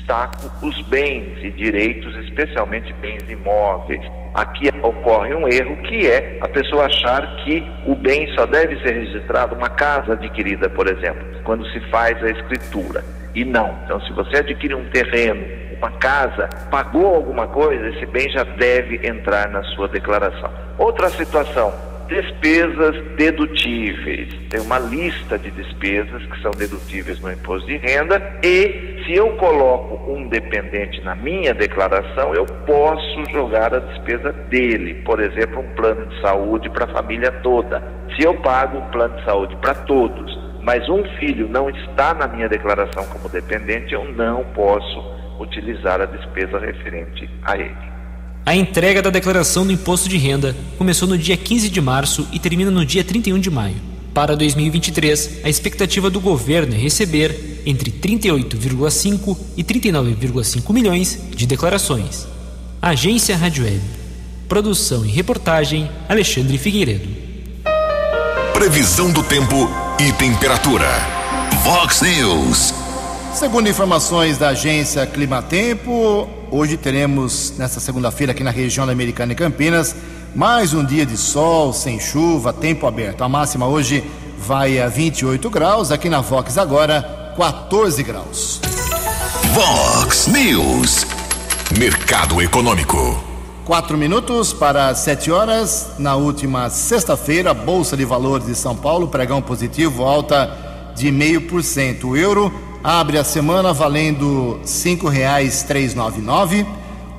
Destaco 0.00 0.50
os 0.62 0.80
bens 0.82 1.38
e 1.42 1.50
direitos, 1.50 2.14
especialmente 2.24 2.92
bens 2.94 3.22
imóveis. 3.28 4.00
Aqui 4.34 4.68
ocorre 4.82 5.34
um 5.34 5.48
erro 5.48 5.76
que 5.82 6.06
é 6.06 6.38
a 6.40 6.48
pessoa 6.48 6.86
achar 6.86 7.36
que 7.44 7.64
o 7.86 7.94
bem 7.94 8.32
só 8.34 8.46
deve 8.46 8.80
ser 8.80 8.94
registrado 8.94 9.54
uma 9.54 9.68
casa 9.68 10.14
adquirida, 10.14 10.68
por 10.70 10.88
exemplo, 10.88 11.24
quando 11.44 11.66
se 11.70 11.80
faz 11.90 12.22
a 12.22 12.30
escritura. 12.30 13.04
E 13.34 13.44
não. 13.44 13.78
Então, 13.84 14.00
se 14.00 14.12
você 14.12 14.38
adquire 14.38 14.74
um 14.74 14.84
terreno, 14.90 15.44
uma 15.78 15.90
casa, 15.92 16.48
pagou 16.70 17.14
alguma 17.14 17.46
coisa, 17.46 17.88
esse 17.88 18.06
bem 18.06 18.28
já 18.30 18.44
deve 18.44 19.06
entrar 19.06 19.48
na 19.48 19.62
sua 19.74 19.88
declaração. 19.88 20.50
Outra 20.78 21.08
situação, 21.10 21.72
Despesas 22.10 22.96
dedutíveis. 23.16 24.34
Tem 24.50 24.60
uma 24.60 24.80
lista 24.80 25.38
de 25.38 25.48
despesas 25.52 26.20
que 26.26 26.42
são 26.42 26.50
dedutíveis 26.50 27.20
no 27.20 27.30
imposto 27.30 27.68
de 27.68 27.76
renda 27.76 28.20
e 28.42 29.00
se 29.06 29.14
eu 29.14 29.36
coloco 29.36 30.12
um 30.12 30.28
dependente 30.28 31.00
na 31.02 31.14
minha 31.14 31.54
declaração, 31.54 32.34
eu 32.34 32.44
posso 32.66 33.24
jogar 33.30 33.72
a 33.72 33.78
despesa 33.78 34.32
dele. 34.32 34.94
Por 35.04 35.20
exemplo, 35.20 35.60
um 35.60 35.74
plano 35.76 36.04
de 36.06 36.20
saúde 36.20 36.68
para 36.70 36.86
a 36.86 36.88
família 36.88 37.30
toda. 37.42 37.80
Se 38.16 38.26
eu 38.26 38.34
pago 38.40 38.78
um 38.78 38.90
plano 38.90 39.16
de 39.16 39.24
saúde 39.24 39.54
para 39.62 39.74
todos, 39.74 40.36
mas 40.64 40.88
um 40.88 41.04
filho 41.20 41.48
não 41.48 41.70
está 41.70 42.12
na 42.12 42.26
minha 42.26 42.48
declaração 42.48 43.06
como 43.06 43.28
dependente, 43.28 43.94
eu 43.94 44.04
não 44.12 44.44
posso 44.46 45.00
utilizar 45.38 46.00
a 46.00 46.06
despesa 46.06 46.58
referente 46.58 47.30
a 47.44 47.56
ele. 47.56 47.89
A 48.44 48.56
entrega 48.56 49.02
da 49.02 49.10
declaração 49.10 49.66
do 49.66 49.72
imposto 49.72 50.08
de 50.08 50.16
renda 50.16 50.56
começou 50.78 51.06
no 51.06 51.18
dia 51.18 51.36
15 51.36 51.68
de 51.68 51.80
março 51.80 52.26
e 52.32 52.38
termina 52.38 52.70
no 52.70 52.84
dia 52.84 53.04
31 53.04 53.38
de 53.38 53.50
maio. 53.50 53.76
Para 54.14 54.36
2023, 54.36 55.40
a 55.44 55.48
expectativa 55.48 56.10
do 56.10 56.20
governo 56.20 56.74
é 56.74 56.78
receber 56.78 57.62
entre 57.64 57.90
38,5 57.92 59.36
e 59.56 59.62
39,5 59.62 60.72
milhões 60.72 61.20
de 61.30 61.46
declarações. 61.46 62.26
Agência 62.82 63.36
Rádio 63.36 63.64
Web. 63.64 63.80
Produção 64.48 65.04
e 65.04 65.08
reportagem 65.08 65.88
Alexandre 66.08 66.58
Figueiredo. 66.58 67.08
Previsão 68.52 69.12
do 69.12 69.22
tempo 69.22 69.70
e 70.00 70.12
temperatura. 70.12 70.88
Vox 71.62 72.00
News. 72.02 72.79
Segundo 73.34 73.68
informações 73.68 74.36
da 74.36 74.48
agência 74.48 75.06
Climatempo, 75.06 76.28
hoje 76.50 76.76
teremos, 76.76 77.54
nesta 77.56 77.80
segunda-feira, 77.80 78.32
aqui 78.32 78.42
na 78.42 78.50
região 78.50 78.84
da 78.84 78.92
Americana 78.92 79.32
e 79.32 79.36
Campinas, 79.36 79.94
mais 80.34 80.74
um 80.74 80.84
dia 80.84 81.06
de 81.06 81.16
sol, 81.16 81.72
sem 81.72 81.98
chuva, 81.98 82.52
tempo 82.52 82.86
aberto. 82.86 83.22
A 83.22 83.28
máxima 83.28 83.66
hoje 83.66 84.04
vai 84.38 84.78
a 84.78 84.88
28 84.88 85.48
graus, 85.48 85.90
aqui 85.90 86.08
na 86.08 86.20
Vox 86.20 86.58
agora, 86.58 87.32
14 87.36 88.02
graus. 88.02 88.60
Vox 89.54 90.26
News. 90.26 91.06
Mercado 91.78 92.42
Econômico. 92.42 93.22
Quatro 93.64 93.96
minutos 93.96 94.52
para 94.52 94.94
sete 94.94 95.30
horas. 95.30 95.92
Na 95.98 96.16
última 96.16 96.68
sexta-feira, 96.68 97.54
Bolsa 97.54 97.96
de 97.96 98.04
Valores 98.04 98.46
de 98.46 98.54
São 98.54 98.76
Paulo, 98.76 99.08
pregão 99.08 99.40
positivo, 99.40 100.02
alta 100.04 100.92
de 100.94 101.10
meio 101.10 101.42
por 101.42 101.62
cento. 101.62 102.08
O 102.08 102.16
euro 102.16 102.69
abre 102.82 103.18
a 103.18 103.24
semana 103.24 103.72
valendo 103.72 104.58
R$ 104.62 104.66
5,399. 104.66 106.66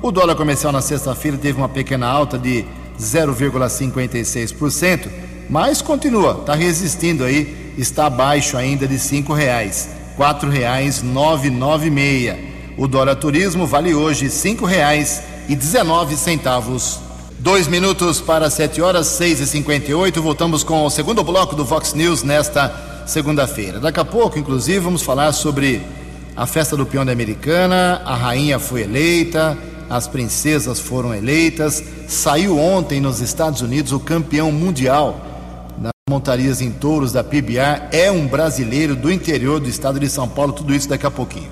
O 0.02 0.10
dólar 0.10 0.34
comercial 0.34 0.72
na 0.72 0.82
sexta-feira 0.82 1.38
teve 1.38 1.58
uma 1.58 1.68
pequena 1.68 2.08
alta 2.08 2.36
de 2.38 2.64
0,56%, 2.98 5.08
mas 5.48 5.80
continua, 5.80 6.38
está 6.40 6.54
resistindo 6.54 7.22
aí, 7.24 7.72
está 7.78 8.06
abaixo 8.06 8.56
ainda 8.56 8.84
de 8.86 8.94
R$ 8.94 9.00
5,00, 9.00 9.38
R$ 9.38 9.70
4,996. 10.16 12.52
O 12.76 12.88
dólar 12.88 13.14
turismo 13.16 13.66
vale 13.66 13.94
hoje 13.94 14.24
R$ 14.24 14.30
5,19. 14.30 16.98
Dois 17.38 17.66
minutos 17.66 18.20
para 18.20 18.50
sete 18.50 18.80
horas, 18.80 19.08
seis 19.08 19.40
e 19.40 19.46
cinquenta 19.48 19.90
e 19.90 19.94
oito. 19.94 20.22
Voltamos 20.22 20.62
com 20.62 20.84
o 20.84 20.90
segundo 20.90 21.24
bloco 21.24 21.56
do 21.56 21.64
Vox 21.64 21.92
News 21.92 22.22
nesta 22.22 22.91
segunda-feira. 23.06 23.80
Daqui 23.80 24.00
a 24.00 24.04
pouco, 24.04 24.38
inclusive, 24.38 24.78
vamos 24.78 25.02
falar 25.02 25.32
sobre 25.32 25.82
a 26.36 26.46
festa 26.46 26.76
do 26.76 26.86
peão 26.86 27.04
da 27.04 27.12
Americana. 27.12 28.02
A 28.04 28.14
rainha 28.14 28.58
foi 28.58 28.82
eleita, 28.82 29.56
as 29.88 30.06
princesas 30.06 30.80
foram 30.80 31.14
eleitas. 31.14 31.82
Saiu 32.08 32.58
ontem 32.58 33.00
nos 33.00 33.20
Estados 33.20 33.60
Unidos 33.60 33.92
o 33.92 34.00
campeão 34.00 34.50
mundial 34.50 35.20
nas 35.78 35.92
montarias 36.08 36.60
em 36.60 36.70
touros 36.70 37.12
da 37.12 37.22
PBR. 37.22 37.88
É 37.92 38.10
um 38.10 38.26
brasileiro 38.26 38.96
do 38.96 39.12
interior 39.12 39.60
do 39.60 39.68
estado 39.68 40.00
de 40.00 40.08
São 40.08 40.28
Paulo. 40.28 40.52
Tudo 40.52 40.74
isso 40.74 40.88
daqui 40.88 41.06
a 41.06 41.10
pouquinho. 41.10 41.50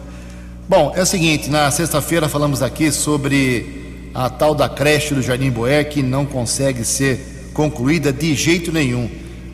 Bom, 0.69 0.93
é 0.95 1.03
o 1.03 1.07
seguinte: 1.07 1.51
na 1.51 1.71
sexta-feira 1.71 2.29
falamos 2.29 2.63
aqui 2.63 2.93
sobre 2.93 4.11
a 4.15 4.29
tal 4.29 4.55
da 4.55 4.69
creche 4.69 5.15
do 5.15 5.23
Jardim 5.23 5.51
Boé 5.51 5.85
que 5.85 6.03
não 6.03 6.25
consegue 6.25 6.85
ser 6.85 7.51
concluída 7.53 8.13
de 8.13 8.35
jeito 8.35 8.73
nenhum. 8.73 9.11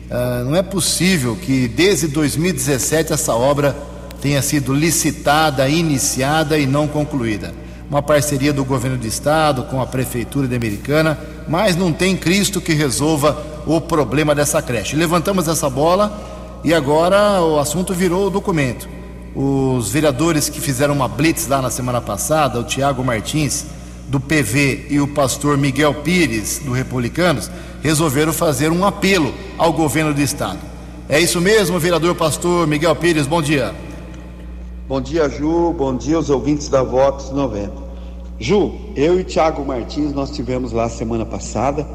Uh, 0.09 0.45
não 0.45 0.55
é 0.55 0.61
possível 0.63 1.35
que 1.35 1.67
desde 1.67 2.07
2017 2.07 3.11
essa 3.11 3.33
obra 3.35 3.75
tenha 4.21 4.41
sido 4.41 4.73
licitada, 4.73 5.67
iniciada 5.67 6.57
e 6.57 6.65
não 6.65 6.87
concluída. 6.87 7.53
Uma 7.89 8.01
parceria 8.01 8.51
do 8.51 8.65
governo 8.65 8.97
do 8.97 9.07
estado 9.07 9.63
com 9.63 9.81
a 9.81 9.85
prefeitura 9.85 10.47
de 10.47 10.55
Americana, 10.55 11.17
mas 11.47 11.75
não 11.75 11.93
tem 11.93 12.15
Cristo 12.17 12.59
que 12.59 12.73
resolva 12.73 13.37
o 13.65 13.79
problema 13.79 14.33
dessa 14.33 14.61
creche. 14.61 14.95
Levantamos 14.95 15.47
essa 15.47 15.69
bola 15.69 16.19
e 16.63 16.73
agora 16.73 17.41
o 17.41 17.59
assunto 17.59 17.93
virou 17.93 18.27
o 18.27 18.29
documento. 18.29 18.89
Os 19.35 19.89
vereadores 19.89 20.49
que 20.49 20.59
fizeram 20.59 20.93
uma 20.93 21.07
blitz 21.07 21.47
lá 21.47 21.61
na 21.61 21.69
semana 21.69 22.01
passada, 22.01 22.59
o 22.59 22.63
Tiago 22.63 23.03
Martins, 23.03 23.65
do 24.07 24.19
PV 24.19 24.87
e 24.89 24.99
o 24.99 25.07
pastor 25.07 25.57
Miguel 25.57 25.93
Pires, 25.95 26.59
do 26.59 26.71
Republicanos, 26.71 27.51
resolveram 27.83 28.31
fazer 28.31 28.71
um 28.71 28.85
apelo 28.85 29.33
ao 29.57 29.73
governo 29.73 30.13
do 30.13 30.21
estado. 30.21 30.59
É 31.09 31.19
isso 31.19 31.39
mesmo, 31.41 31.79
vereador 31.79 32.15
pastor 32.15 32.67
Miguel 32.67 32.95
Pires, 32.95 33.27
bom 33.27 33.41
dia. 33.41 33.73
Bom 34.87 35.01
dia, 35.01 35.27
Ju, 35.27 35.73
bom 35.73 35.95
dia 35.95 36.15
aos 36.15 36.29
ouvintes 36.29 36.69
da 36.69 36.81
Vox 36.81 37.31
90. 37.31 37.73
Ju, 38.39 38.73
eu 38.95 39.19
e 39.19 39.23
Tiago 39.23 39.65
Martins, 39.65 40.13
nós 40.13 40.31
tivemos 40.31 40.71
lá 40.71 40.87
semana 40.87 41.25
passada, 41.25 41.85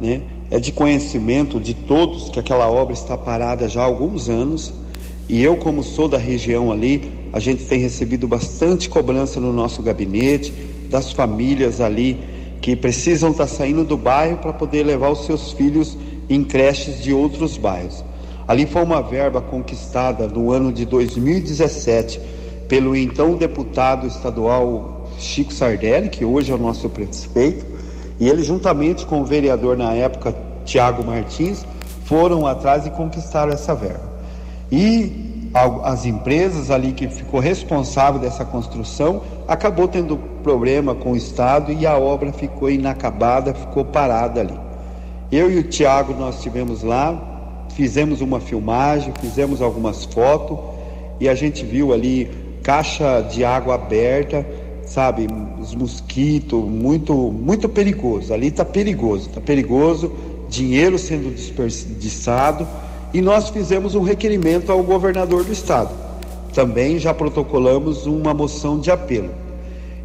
né? 0.00 0.22
É 0.50 0.60
de 0.60 0.70
conhecimento 0.70 1.58
de 1.58 1.74
todos 1.74 2.28
que 2.28 2.38
aquela 2.38 2.70
obra 2.70 2.92
está 2.92 3.16
parada 3.16 3.68
já 3.68 3.82
há 3.82 3.84
alguns 3.84 4.28
anos. 4.28 4.72
E 5.28 5.42
eu, 5.42 5.56
como 5.56 5.82
sou 5.82 6.06
da 6.06 6.18
região 6.18 6.70
ali, 6.70 7.10
a 7.32 7.40
gente 7.40 7.64
tem 7.64 7.80
recebido 7.80 8.28
bastante 8.28 8.88
cobrança 8.88 9.40
no 9.40 9.52
nosso 9.52 9.82
gabinete, 9.82 10.52
das 10.86 11.12
famílias 11.12 11.80
ali 11.80 12.18
que 12.60 12.74
precisam 12.74 13.30
estar 13.30 13.46
tá 13.46 13.50
saindo 13.50 13.84
do 13.84 13.96
bairro 13.96 14.38
para 14.38 14.52
poder 14.52 14.84
levar 14.84 15.10
os 15.10 15.24
seus 15.24 15.52
filhos 15.52 15.96
em 16.28 16.42
creches 16.42 17.02
de 17.02 17.12
outros 17.12 17.56
bairros. 17.56 18.04
Ali 18.48 18.66
foi 18.66 18.82
uma 18.82 19.02
verba 19.02 19.40
conquistada 19.40 20.26
no 20.26 20.50
ano 20.52 20.72
de 20.72 20.84
2017 20.84 22.20
pelo 22.68 22.96
então 22.96 23.36
deputado 23.36 24.06
estadual 24.06 25.08
Chico 25.18 25.52
Sardelli, 25.52 26.08
que 26.08 26.24
hoje 26.24 26.52
é 26.52 26.54
o 26.54 26.58
nosso 26.58 26.88
prefeito, 26.88 27.64
e 28.18 28.28
ele 28.28 28.42
juntamente 28.42 29.06
com 29.06 29.20
o 29.20 29.24
vereador 29.24 29.76
na 29.76 29.92
época 29.92 30.34
Tiago 30.64 31.04
Martins 31.04 31.64
foram 32.04 32.46
atrás 32.46 32.86
e 32.86 32.90
conquistaram 32.90 33.52
essa 33.52 33.74
verba. 33.74 34.16
E 34.70 35.25
as 35.82 36.04
empresas 36.04 36.70
ali 36.70 36.92
que 36.92 37.08
ficou 37.08 37.40
responsável 37.40 38.20
dessa 38.20 38.44
construção 38.44 39.22
acabou 39.48 39.88
tendo 39.88 40.18
problema 40.42 40.94
com 40.94 41.12
o 41.12 41.16
Estado 41.16 41.72
e 41.72 41.86
a 41.86 41.96
obra 41.96 42.32
ficou 42.32 42.70
inacabada, 42.70 43.54
ficou 43.54 43.84
parada 43.84 44.40
ali. 44.40 44.58
Eu 45.32 45.50
e 45.50 45.58
o 45.58 45.62
Tiago 45.62 46.12
nós 46.12 46.36
estivemos 46.36 46.82
lá, 46.82 47.66
fizemos 47.70 48.20
uma 48.20 48.38
filmagem, 48.38 49.12
fizemos 49.20 49.62
algumas 49.62 50.04
fotos 50.04 50.58
e 51.18 51.28
a 51.28 51.34
gente 51.34 51.64
viu 51.64 51.92
ali 51.92 52.30
caixa 52.62 53.22
de 53.22 53.44
água 53.44 53.76
aberta, 53.76 54.46
sabe, 54.84 55.26
os 55.58 55.74
mosquitos, 55.74 56.62
muito 56.64 57.14
muito 57.14 57.66
perigoso. 57.66 58.32
Ali 58.34 58.48
está 58.48 58.64
perigoso, 58.64 59.30
está 59.30 59.40
perigoso, 59.40 60.12
dinheiro 60.50 60.98
sendo 60.98 61.34
desperdiçado 61.34 62.66
e 63.16 63.22
nós 63.22 63.48
fizemos 63.48 63.94
um 63.94 64.02
requerimento 64.02 64.70
ao 64.70 64.82
governador 64.82 65.42
do 65.42 65.50
estado. 65.50 65.88
Também 66.52 66.98
já 66.98 67.14
protocolamos 67.14 68.04
uma 68.04 68.34
moção 68.34 68.78
de 68.78 68.90
apelo. 68.90 69.30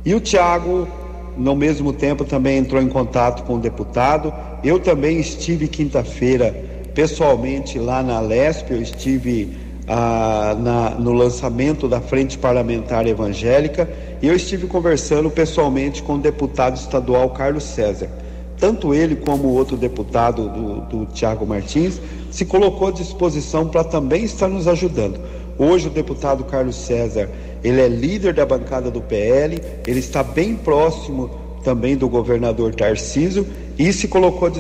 E 0.06 0.16
o 0.16 0.22
Tiago, 0.22 0.88
no 1.36 1.54
mesmo 1.54 1.92
tempo, 1.92 2.24
também 2.24 2.58
entrou 2.58 2.82
em 2.82 2.88
contato 2.88 3.44
com 3.44 3.56
o 3.56 3.60
deputado. 3.60 4.34
Eu 4.64 4.80
também 4.80 5.20
estive 5.20 5.68
quinta-feira 5.68 6.56
pessoalmente 6.96 7.78
lá 7.78 8.02
na 8.02 8.22
Lesp, 8.22 8.72
eu 8.72 8.82
estive 8.82 9.58
ah, 9.90 10.56
na, 10.58 10.92
no 10.92 11.12
lançamento 11.12 11.90
da 11.90 12.00
Frente 12.00 12.38
Parlamentar 12.38 13.06
Evangélica 13.06 13.90
e 14.22 14.28
eu 14.30 14.36
estive 14.38 14.68
conversando 14.68 15.30
pessoalmente 15.30 16.02
com 16.02 16.14
o 16.14 16.18
deputado 16.18 16.78
estadual 16.78 17.30
Carlos 17.32 17.66
César 17.66 18.21
tanto 18.62 18.94
ele 18.94 19.16
como 19.16 19.48
o 19.48 19.56
outro 19.56 19.76
deputado 19.76 20.48
do, 20.48 20.82
do 20.82 21.06
Tiago 21.08 21.48
Martins, 21.48 22.00
se 22.30 22.46
colocou 22.46 22.90
à 22.90 22.92
disposição 22.92 23.68
para 23.68 23.84
também 23.84 24.24
estar 24.24 24.48
nos 24.48 24.68
ajudando. 24.68 25.20
Hoje 25.58 25.88
o 25.88 25.90
deputado 25.90 26.44
Carlos 26.44 26.76
César, 26.76 27.28
ele 27.64 27.82
é 27.82 27.88
líder 27.88 28.36
da 28.36 28.46
bancada 28.46 28.92
do 28.92 29.02
PL, 29.02 29.60
ele 29.88 30.00
está 30.00 30.22
bem 30.22 30.56
próximo 30.56 31.32
também 31.64 31.98
do 31.98 32.08
governador 32.08 32.76
Tarciso 32.76 33.48
e 33.80 33.92
se 33.92 34.08
colocou 34.08 34.48
à 34.48 34.52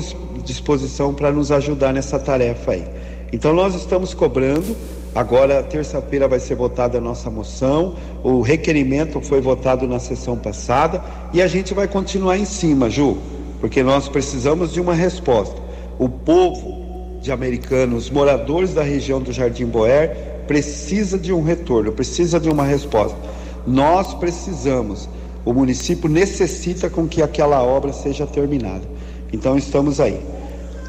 disposição 0.43 1.13
para 1.13 1.31
nos 1.31 1.51
ajudar 1.51 1.93
nessa 1.93 2.17
tarefa 2.17 2.71
aí. 2.71 2.83
Então 3.31 3.53
nós 3.53 3.75
estamos 3.75 4.15
cobrando, 4.15 4.75
agora 5.13 5.61
terça-feira 5.61 6.27
vai 6.27 6.39
ser 6.39 6.55
votada 6.55 6.97
a 6.97 7.01
nossa 7.01 7.29
moção, 7.29 7.95
o 8.23 8.41
requerimento 8.41 9.21
foi 9.21 9.41
votado 9.41 9.87
na 9.87 9.99
sessão 9.99 10.35
passada 10.35 11.03
e 11.31 11.39
a 11.39 11.47
gente 11.47 11.71
vai 11.71 11.87
continuar 11.87 12.37
em 12.37 12.45
cima, 12.45 12.89
Ju 12.89 13.40
porque 13.62 13.84
nós 13.84 14.10
precisamos 14.10 14.74
de 14.74 14.82
uma 14.82 14.95
resposta. 14.95 15.56
O 16.00 16.10
povo 16.10 16.82
de 17.21 17.32
americanos, 17.32 18.06
os 18.06 18.10
moradores 18.10 18.74
da 18.74 18.82
região 18.82 19.21
do 19.21 19.32
Jardim 19.32 19.67
Boer, 19.67 20.10
precisa 20.47 21.17
de 21.17 21.32
um 21.32 21.43
retorno, 21.43 21.91
precisa 21.91 22.39
de 22.39 22.50
uma 22.50 22.63
resposta. 22.63 23.17
Nós 23.65 24.15
precisamos, 24.15 25.08
o 25.45 25.54
município 25.54 26.10
necessita 26.10 26.89
com 26.89 27.08
que 27.08 27.21
aquela 27.21 27.62
obra 27.62 27.93
seja 27.93 28.26
terminada. 28.26 28.82
Então 29.32 29.56
estamos 29.56 30.00
aí. 30.00 30.19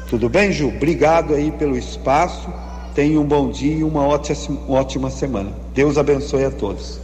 Tudo 0.09 0.27
bem, 0.27 0.51
Ju? 0.51 0.69
Obrigado 0.69 1.35
aí 1.35 1.51
pelo 1.51 1.77
espaço. 1.77 2.51
Tenha 2.95 3.19
um 3.19 3.25
bom 3.25 3.49
dia 3.49 3.75
e 3.75 3.83
uma 3.83 4.05
ótima, 4.05 4.59
ótima 4.67 5.09
semana. 5.11 5.51
Deus 5.75 5.97
abençoe 5.97 6.45
a 6.45 6.51
todos. 6.51 7.02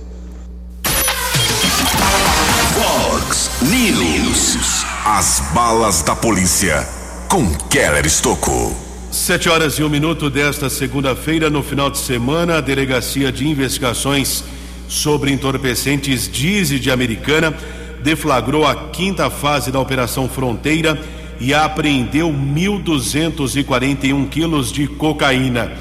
As 5.11 5.39
balas 5.55 6.03
da 6.03 6.15
polícia 6.15 6.87
com 7.27 7.51
Keller 7.67 8.05
Estocou. 8.05 8.77
Sete 9.09 9.49
horas 9.49 9.73
e 9.79 9.83
um 9.83 9.89
minuto 9.89 10.29
desta 10.29 10.69
segunda-feira, 10.69 11.49
no 11.49 11.63
final 11.63 11.89
de 11.89 11.97
semana, 11.97 12.57
a 12.57 12.61
Delegacia 12.61 13.31
de 13.31 13.47
Investigações 13.47 14.43
sobre 14.87 15.31
Entorpecentes 15.31 16.29
Dize 16.31 16.79
de 16.79 16.91
Americana 16.91 17.51
deflagrou 18.03 18.67
a 18.67 18.75
quinta 18.91 19.31
fase 19.31 19.71
da 19.71 19.79
Operação 19.79 20.29
Fronteira 20.29 20.95
e 21.39 21.55
apreendeu 21.55 22.29
1.241 22.29 24.29
quilos 24.29 24.71
de 24.71 24.85
cocaína, 24.85 25.71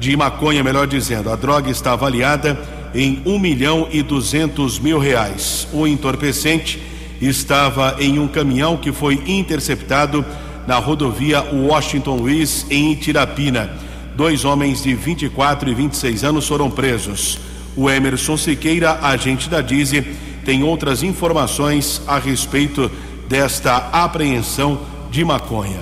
de 0.00 0.16
maconha, 0.16 0.64
melhor 0.64 0.86
dizendo. 0.86 1.30
A 1.30 1.36
droga 1.36 1.70
está 1.70 1.92
avaliada 1.92 2.58
em 2.94 3.20
um 3.26 3.38
milhão 3.38 3.86
e 3.92 4.02
duzentos 4.02 4.78
mil 4.78 4.98
reais. 4.98 5.68
O 5.74 5.86
entorpecente 5.86 6.90
estava 7.28 7.96
em 8.00 8.18
um 8.18 8.26
caminhão 8.26 8.76
que 8.76 8.92
foi 8.92 9.22
interceptado 9.26 10.24
na 10.66 10.76
rodovia 10.76 11.42
Washington 11.42 12.16
Luiz, 12.16 12.66
em 12.70 12.92
Itirapina. 12.92 13.70
Dois 14.16 14.44
homens 14.44 14.82
de 14.82 14.94
24 14.94 15.70
e 15.70 15.74
26 15.74 16.24
anos 16.24 16.46
foram 16.46 16.70
presos. 16.70 17.38
O 17.76 17.88
Emerson 17.88 18.36
Siqueira, 18.36 18.98
agente 19.00 19.48
da 19.48 19.60
Dize, 19.60 20.02
tem 20.44 20.62
outras 20.62 21.02
informações 21.02 22.02
a 22.06 22.18
respeito 22.18 22.90
desta 23.28 23.76
apreensão 23.76 24.80
de 25.10 25.24
maconha. 25.24 25.80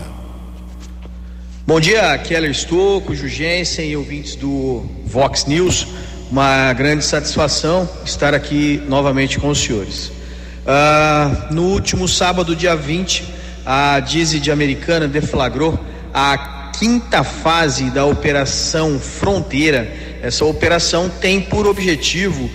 Bom 1.66 1.80
dia, 1.80 2.16
Keller 2.18 2.50
Estocco, 2.50 3.14
Jugensen 3.14 3.90
e 3.90 3.96
ouvintes 3.96 4.34
do 4.34 4.84
Vox 5.06 5.46
News. 5.46 5.86
Uma 6.30 6.72
grande 6.72 7.04
satisfação 7.04 7.88
estar 8.04 8.34
aqui 8.34 8.82
novamente 8.88 9.38
com 9.38 9.48
os 9.48 9.58
senhores. 9.58 10.12
Uh, 10.70 11.52
no 11.52 11.64
último 11.64 12.06
sábado, 12.06 12.54
dia 12.54 12.76
20, 12.76 13.24
a 13.66 13.98
Dize 13.98 14.38
de 14.38 14.52
Americana 14.52 15.08
deflagrou 15.08 15.76
a 16.14 16.70
quinta 16.78 17.24
fase 17.24 17.90
da 17.90 18.04
Operação 18.04 18.96
Fronteira. 19.00 19.92
Essa 20.22 20.44
operação 20.44 21.08
tem 21.08 21.40
por 21.40 21.66
objetivo 21.66 22.48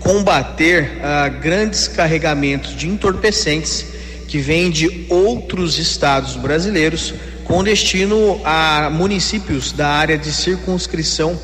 combater 0.00 0.98
uh, 0.98 1.40
grandes 1.40 1.88
carregamentos 1.88 2.76
de 2.76 2.88
entorpecentes 2.88 3.86
que 4.28 4.36
vêm 4.36 4.70
de 4.70 5.06
outros 5.08 5.78
estados 5.78 6.36
brasileiros 6.36 7.14
com 7.44 7.64
destino 7.64 8.38
a 8.44 8.90
municípios 8.92 9.72
da 9.72 9.88
área 9.88 10.18
de 10.18 10.30
circunscrição 10.30 11.40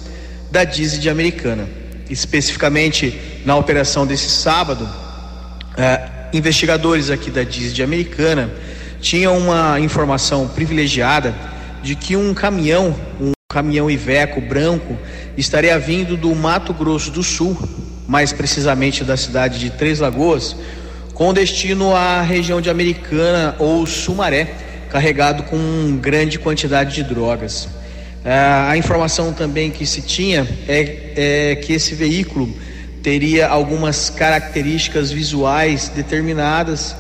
da 0.50 0.62
DISE 0.62 0.98
de 0.98 1.08
Americana. 1.08 1.66
Especificamente 2.10 3.18
na 3.46 3.56
operação 3.56 4.06
desse 4.06 4.28
sábado, 4.28 4.86
eh, 5.78 6.17
investigadores 6.32 7.10
aqui 7.10 7.30
da 7.30 7.42
DISE 7.42 7.72
de 7.72 7.82
Americana 7.82 8.50
tinham 9.00 9.38
uma 9.38 9.78
informação 9.80 10.48
privilegiada 10.48 11.34
de 11.82 11.94
que 11.94 12.16
um 12.16 12.34
caminhão, 12.34 12.94
um 13.20 13.32
caminhão 13.48 13.90
Iveco 13.90 14.40
branco, 14.40 14.96
estaria 15.36 15.78
vindo 15.78 16.16
do 16.16 16.34
Mato 16.34 16.74
Grosso 16.74 17.10
do 17.10 17.22
Sul, 17.22 17.56
mais 18.06 18.32
precisamente 18.32 19.04
da 19.04 19.16
cidade 19.16 19.58
de 19.58 19.70
Três 19.70 20.00
Lagoas, 20.00 20.56
com 21.14 21.32
destino 21.32 21.94
à 21.94 22.22
região 22.22 22.60
de 22.60 22.70
Americana 22.70 23.56
ou 23.58 23.86
Sumaré, 23.86 24.54
carregado 24.90 25.42
com 25.44 25.98
grande 26.00 26.38
quantidade 26.38 26.94
de 26.94 27.02
drogas. 27.02 27.68
Ah, 28.24 28.70
a 28.70 28.76
informação 28.76 29.32
também 29.32 29.70
que 29.70 29.86
se 29.86 30.02
tinha 30.02 30.46
é, 30.66 31.52
é 31.52 31.56
que 31.56 31.72
esse 31.72 31.94
veículo 31.94 32.52
teria 33.08 33.48
algumas 33.48 34.10
características 34.10 35.10
visuais 35.10 35.88
determinadas, 35.88 36.94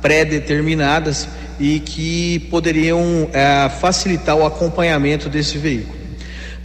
pré-determinadas 0.00 1.28
e 1.60 1.78
que 1.78 2.40
poderiam 2.50 3.30
é, 3.32 3.68
facilitar 3.68 4.34
o 4.34 4.44
acompanhamento 4.44 5.28
desse 5.28 5.58
veículo. 5.58 5.96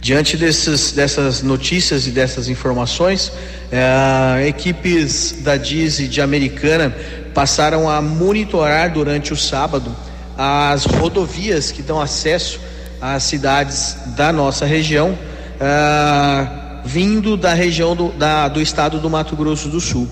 Diante 0.00 0.36
desses, 0.36 0.90
dessas 0.90 1.44
notícias 1.44 2.08
e 2.08 2.10
dessas 2.10 2.48
informações, 2.48 3.30
é, 3.70 4.48
equipes 4.48 5.42
da 5.42 5.56
DISE 5.56 6.08
de 6.08 6.20
Americana 6.20 6.92
passaram 7.32 7.88
a 7.88 8.02
monitorar 8.02 8.92
durante 8.92 9.32
o 9.32 9.36
sábado 9.36 9.94
as 10.36 10.86
rodovias 10.86 11.70
que 11.70 11.82
dão 11.82 12.00
acesso 12.00 12.58
às 13.00 13.22
cidades 13.22 13.96
da 14.16 14.32
nossa 14.32 14.66
região, 14.66 15.16
é, 15.60 16.67
vindo 16.88 17.36
da 17.36 17.52
região 17.52 17.94
do, 17.94 18.08
da, 18.12 18.48
do 18.48 18.62
estado 18.62 18.98
do 18.98 19.10
Mato 19.10 19.36
Grosso 19.36 19.68
do 19.68 19.78
Sul. 19.78 20.08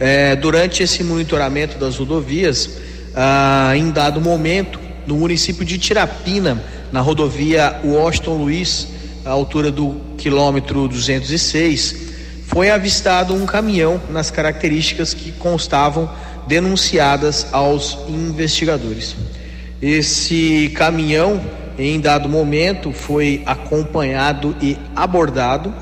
É, 0.00 0.34
durante 0.34 0.82
esse 0.82 1.04
monitoramento 1.04 1.78
das 1.78 1.96
rodovias, 1.96 2.70
ah, 3.14 3.72
em 3.76 3.88
dado 3.92 4.20
momento, 4.20 4.80
no 5.06 5.14
município 5.14 5.64
de 5.64 5.78
Tirapina, 5.78 6.60
na 6.90 7.00
rodovia 7.00 7.80
Washington 7.84 8.36
Luiz, 8.36 8.88
à 9.24 9.30
altura 9.30 9.70
do 9.70 9.94
quilômetro 10.18 10.88
206, 10.88 11.96
foi 12.48 12.68
avistado 12.70 13.32
um 13.32 13.46
caminhão 13.46 14.00
nas 14.10 14.28
características 14.28 15.14
que 15.14 15.30
constavam 15.30 16.10
denunciadas 16.48 17.46
aos 17.52 17.96
investigadores. 18.08 19.14
Esse 19.80 20.72
caminhão, 20.74 21.40
em 21.78 22.00
dado 22.00 22.28
momento, 22.28 22.92
foi 22.92 23.40
acompanhado 23.46 24.56
e 24.60 24.76
abordado. 24.96 25.72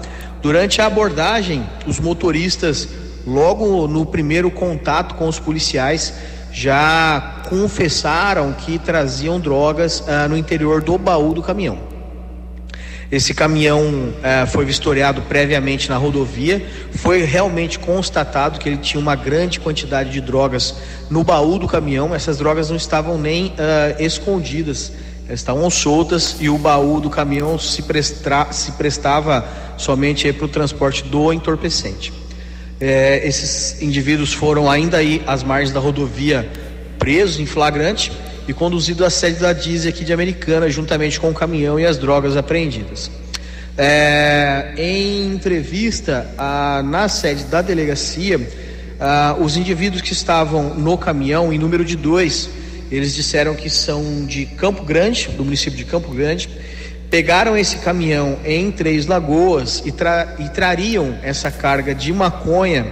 Durante 0.43 0.81
a 0.81 0.87
abordagem, 0.87 1.67
os 1.87 2.01
motoristas, 2.01 2.89
logo 3.27 3.87
no 3.87 4.07
primeiro 4.07 4.51
contato 4.51 5.15
com 5.15 5.29
os 5.29 5.39
policiais, 5.39 6.15
já 6.51 7.43
confessaram 7.49 8.53
que 8.53 8.79
traziam 8.79 9.39
drogas 9.39 10.03
ah, 10.09 10.27
no 10.29 10.37
interior 10.37 10.83
do 10.83 10.97
baú 10.97 11.35
do 11.35 11.43
caminhão. 11.43 11.79
Esse 13.13 13.35
caminhão 13.35 14.15
ah, 14.23 14.47
foi 14.47 14.65
vistoriado 14.65 15.21
previamente 15.23 15.91
na 15.91 15.97
rodovia, 15.97 16.65
foi 16.93 17.23
realmente 17.25 17.79
constatado 17.79 18.59
que 18.59 18.69
ele 18.69 18.79
tinha 18.79 19.01
uma 19.01 19.17
grande 19.17 19.61
quantidade 19.61 20.11
de 20.11 20.21
drogas 20.21 20.77
no 21.11 21.23
baú 21.23 21.59
do 21.59 21.67
caminhão. 21.67 22.15
Essas 22.15 22.39
drogas 22.39 22.71
não 22.71 22.77
estavam 22.77 23.19
nem 23.19 23.53
ah, 23.59 23.97
escondidas, 23.99 24.93
estavam 25.33 25.69
soltas 25.71 26.37
e 26.41 26.49
o 26.49 26.59
baú 26.59 27.01
do 27.01 27.09
caminhão 27.09 27.59
se, 27.59 27.83
prestra, 27.83 28.53
se 28.53 28.73
prestava 28.73 29.47
somente 29.77 30.33
para 30.33 30.45
o 30.45 30.49
transporte 30.49 31.05
do 31.05 31.33
entorpecente. 31.33 32.13
É, 32.81 33.27
esses 33.27 33.81
indivíduos 33.83 34.33
foram 34.33 34.71
ainda 34.71 34.97
aí 34.97 35.23
às 35.27 35.43
margens 35.43 35.73
da 35.73 35.81
rodovia 35.81 36.49
presos 36.99 37.39
em 37.39 37.47
flagrante 37.47 38.11
e 38.49 38.53
conduzidos 38.53 39.07
à 39.07 39.11
sede 39.11 39.39
da 39.39 39.53
DISE 39.53 39.89
aqui 39.89 40.05
de 40.05 40.13
Americana, 40.13 40.69
juntamente 40.69 41.21
com 41.21 41.31
o 41.31 41.35
caminhão 41.35 41.79
e 41.79 41.87
as 41.87 41.99
drogas 41.99 42.37
apreendidas. 42.37 43.11
É, 43.77 44.73
em 44.77 45.33
entrevista 45.33 46.31
a, 46.37 46.83
na 46.83 47.09
sede 47.09 47.45
da 47.45 47.63
delegacia, 47.63 48.41
a, 48.99 49.37
os 49.39 49.57
indivíduos 49.57 50.03
que 50.03 50.13
estavam 50.13 50.75
no 50.75 50.99
caminhão, 50.99 51.53
em 51.53 51.59
número 51.59 51.85
de 51.85 51.97
dois, 51.97 52.51
eles 52.91 53.15
disseram 53.15 53.55
que 53.55 53.71
são 53.71 54.25
de 54.27 54.47
Campo 54.47 54.83
Grande, 54.83 55.29
do 55.29 55.45
município 55.45 55.79
de 55.79 55.85
Campo 55.85 56.13
Grande, 56.13 56.49
pegaram 57.11 57.57
esse 57.57 57.79
caminhão 57.79 58.39
em 58.45 58.71
Três 58.71 59.07
Lagoas 59.07 59.83
e, 59.85 59.93
tra 59.93 60.37
e 60.39 60.49
trariam 60.49 61.17
essa 61.23 61.51
carga 61.51 61.95
de 61.95 62.13
maconha 62.13 62.87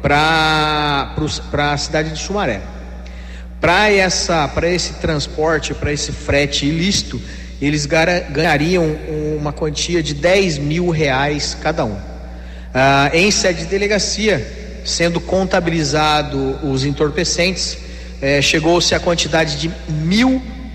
para 0.00 1.14
a 1.52 1.76
cidade 1.76 2.10
de 2.10 2.18
Sumaré. 2.18 2.60
Para 3.60 3.90
esse 3.90 4.92
transporte, 4.94 5.74
para 5.74 5.92
esse 5.92 6.12
frete 6.12 6.66
ilícito, 6.66 7.20
eles 7.60 7.86
ganhariam 7.86 8.84
uma 9.38 9.52
quantia 9.52 10.02
de 10.02 10.14
10 10.14 10.58
mil 10.58 10.90
reais 10.90 11.56
cada 11.60 11.84
um. 11.84 11.96
Ah, 12.74 13.10
em 13.14 13.30
sede 13.30 13.60
de 13.60 13.66
delegacia, 13.66 14.82
sendo 14.84 15.20
contabilizado 15.20 16.58
os 16.62 16.84
entorpecentes, 16.84 17.78
eh, 18.20 18.40
chegou-se 18.42 18.94
a 18.94 19.00
quantidade 19.00 19.58
de 19.58 19.68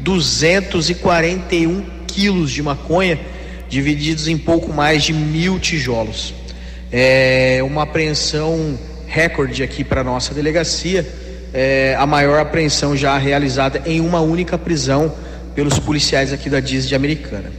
1.241 0.04 1.84
quilos 2.08 2.52
de 2.52 2.62
maconha, 2.62 3.20
divididos 3.70 4.28
em 4.28 4.38
pouco 4.38 4.74
mais 4.74 5.04
de 5.04 5.14
mil 5.14 5.60
tijolos. 5.60 6.34
É 6.92 7.60
uma 7.64 7.84
apreensão 7.84 8.78
recorde 9.08 9.64
aqui 9.64 9.84
para 9.84 10.04
nossa 10.04 10.34
delegacia, 10.34 11.08
é 11.54 11.96
a 11.98 12.06
maior 12.06 12.40
apreensão 12.40 12.96
já 12.96 13.18
realizada 13.18 13.82
em 13.86 14.00
uma 14.00 14.22
única 14.22 14.58
prisão 14.58 15.14
pelos 15.54 15.78
policiais 15.80 16.32
aqui 16.32 16.50
da 16.50 16.60
DIS 16.60 16.88
de 16.88 16.96
Americana. 16.96 17.52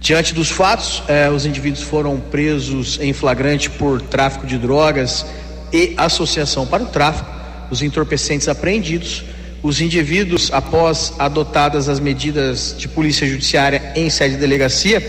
Diante 0.00 0.32
dos 0.32 0.48
fatos, 0.48 1.02
eh, 1.08 1.28
os 1.28 1.44
indivíduos 1.44 1.82
foram 1.82 2.18
presos 2.18 2.98
em 3.00 3.12
flagrante 3.12 3.68
por 3.68 4.00
tráfico 4.00 4.46
de 4.46 4.56
drogas 4.56 5.26
e 5.72 5.94
associação 5.96 6.66
para 6.66 6.84
o 6.84 6.86
tráfico. 6.86 7.37
Os 7.70 7.82
entorpecentes 7.82 8.48
apreendidos 8.48 9.24
os 9.62 9.80
indivíduos, 9.80 10.50
após 10.52 11.12
adotadas 11.18 11.88
as 11.88 11.98
medidas 11.98 12.74
de 12.78 12.86
polícia 12.86 13.26
judiciária 13.26 13.92
em 13.96 14.08
sede 14.08 14.34
de 14.34 14.40
delegacia, 14.40 15.00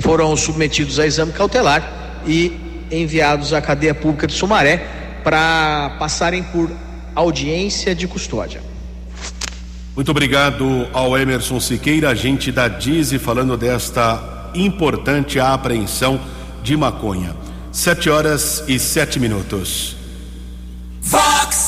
foram 0.00 0.34
submetidos 0.36 0.98
a 0.98 1.06
exame 1.06 1.32
cautelar 1.32 2.20
e 2.26 2.52
enviados 2.90 3.52
à 3.52 3.60
cadeia 3.60 3.94
pública 3.94 4.26
de 4.26 4.32
Sumaré 4.32 4.86
para 5.22 5.96
passarem 5.98 6.42
por 6.42 6.70
audiência 7.14 7.94
de 7.94 8.06
custódia. 8.06 8.62
Muito 9.94 10.10
obrigado 10.10 10.88
ao 10.92 11.18
Emerson 11.18 11.60
Siqueira, 11.60 12.10
agente 12.10 12.50
da 12.50 12.68
DIZE, 12.68 13.18
falando 13.18 13.56
desta 13.56 14.50
importante 14.54 15.38
apreensão 15.38 16.20
de 16.62 16.76
maconha. 16.76 17.34
Sete 17.72 18.08
horas 18.08 18.64
e 18.66 18.78
sete 18.78 19.20
minutos. 19.20 19.96
Fox 21.02 21.67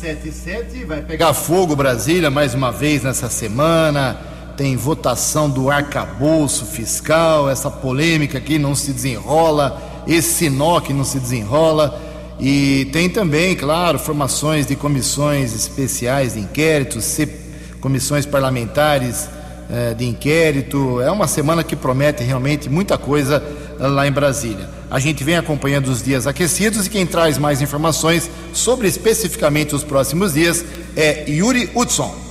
77 0.00 0.84
vai 0.86 1.02
pegar 1.02 1.34
fogo 1.34 1.76
Brasília 1.76 2.30
mais 2.30 2.54
uma 2.54 2.72
vez 2.72 3.02
nessa 3.02 3.28
semana. 3.28 4.18
Tem 4.56 4.74
votação 4.74 5.50
do 5.50 5.70
arcabouço 5.70 6.64
fiscal, 6.64 7.50
essa 7.50 7.70
polêmica 7.70 8.40
que 8.40 8.58
não 8.58 8.74
se 8.74 8.94
desenrola, 8.94 10.02
esse 10.08 10.48
nó 10.48 10.80
que 10.80 10.94
não 10.94 11.04
se 11.04 11.20
desenrola. 11.20 12.00
E 12.40 12.86
tem 12.94 13.10
também, 13.10 13.54
claro, 13.54 13.98
formações 13.98 14.64
de 14.64 14.74
comissões 14.74 15.54
especiais 15.54 16.32
de 16.32 16.40
inquéritos, 16.40 17.18
comissões 17.78 18.24
parlamentares 18.24 19.28
eh, 19.68 19.92
de 19.92 20.06
inquérito. 20.06 21.02
É 21.02 21.10
uma 21.10 21.26
semana 21.26 21.62
que 21.62 21.76
promete 21.76 22.24
realmente 22.24 22.70
muita 22.70 22.96
coisa 22.96 23.44
lá 23.88 24.06
em 24.06 24.12
Brasília. 24.12 24.68
A 24.90 24.98
gente 24.98 25.24
vem 25.24 25.36
acompanhando 25.36 25.88
os 25.88 26.02
dias 26.02 26.26
aquecidos 26.26 26.86
e 26.86 26.90
quem 26.90 27.06
traz 27.06 27.38
mais 27.38 27.62
informações 27.62 28.30
sobre 28.52 28.88
especificamente 28.88 29.74
os 29.74 29.84
próximos 29.84 30.34
dias 30.34 30.64
é 30.96 31.24
Yuri 31.28 31.70
Hudson. 31.74 32.30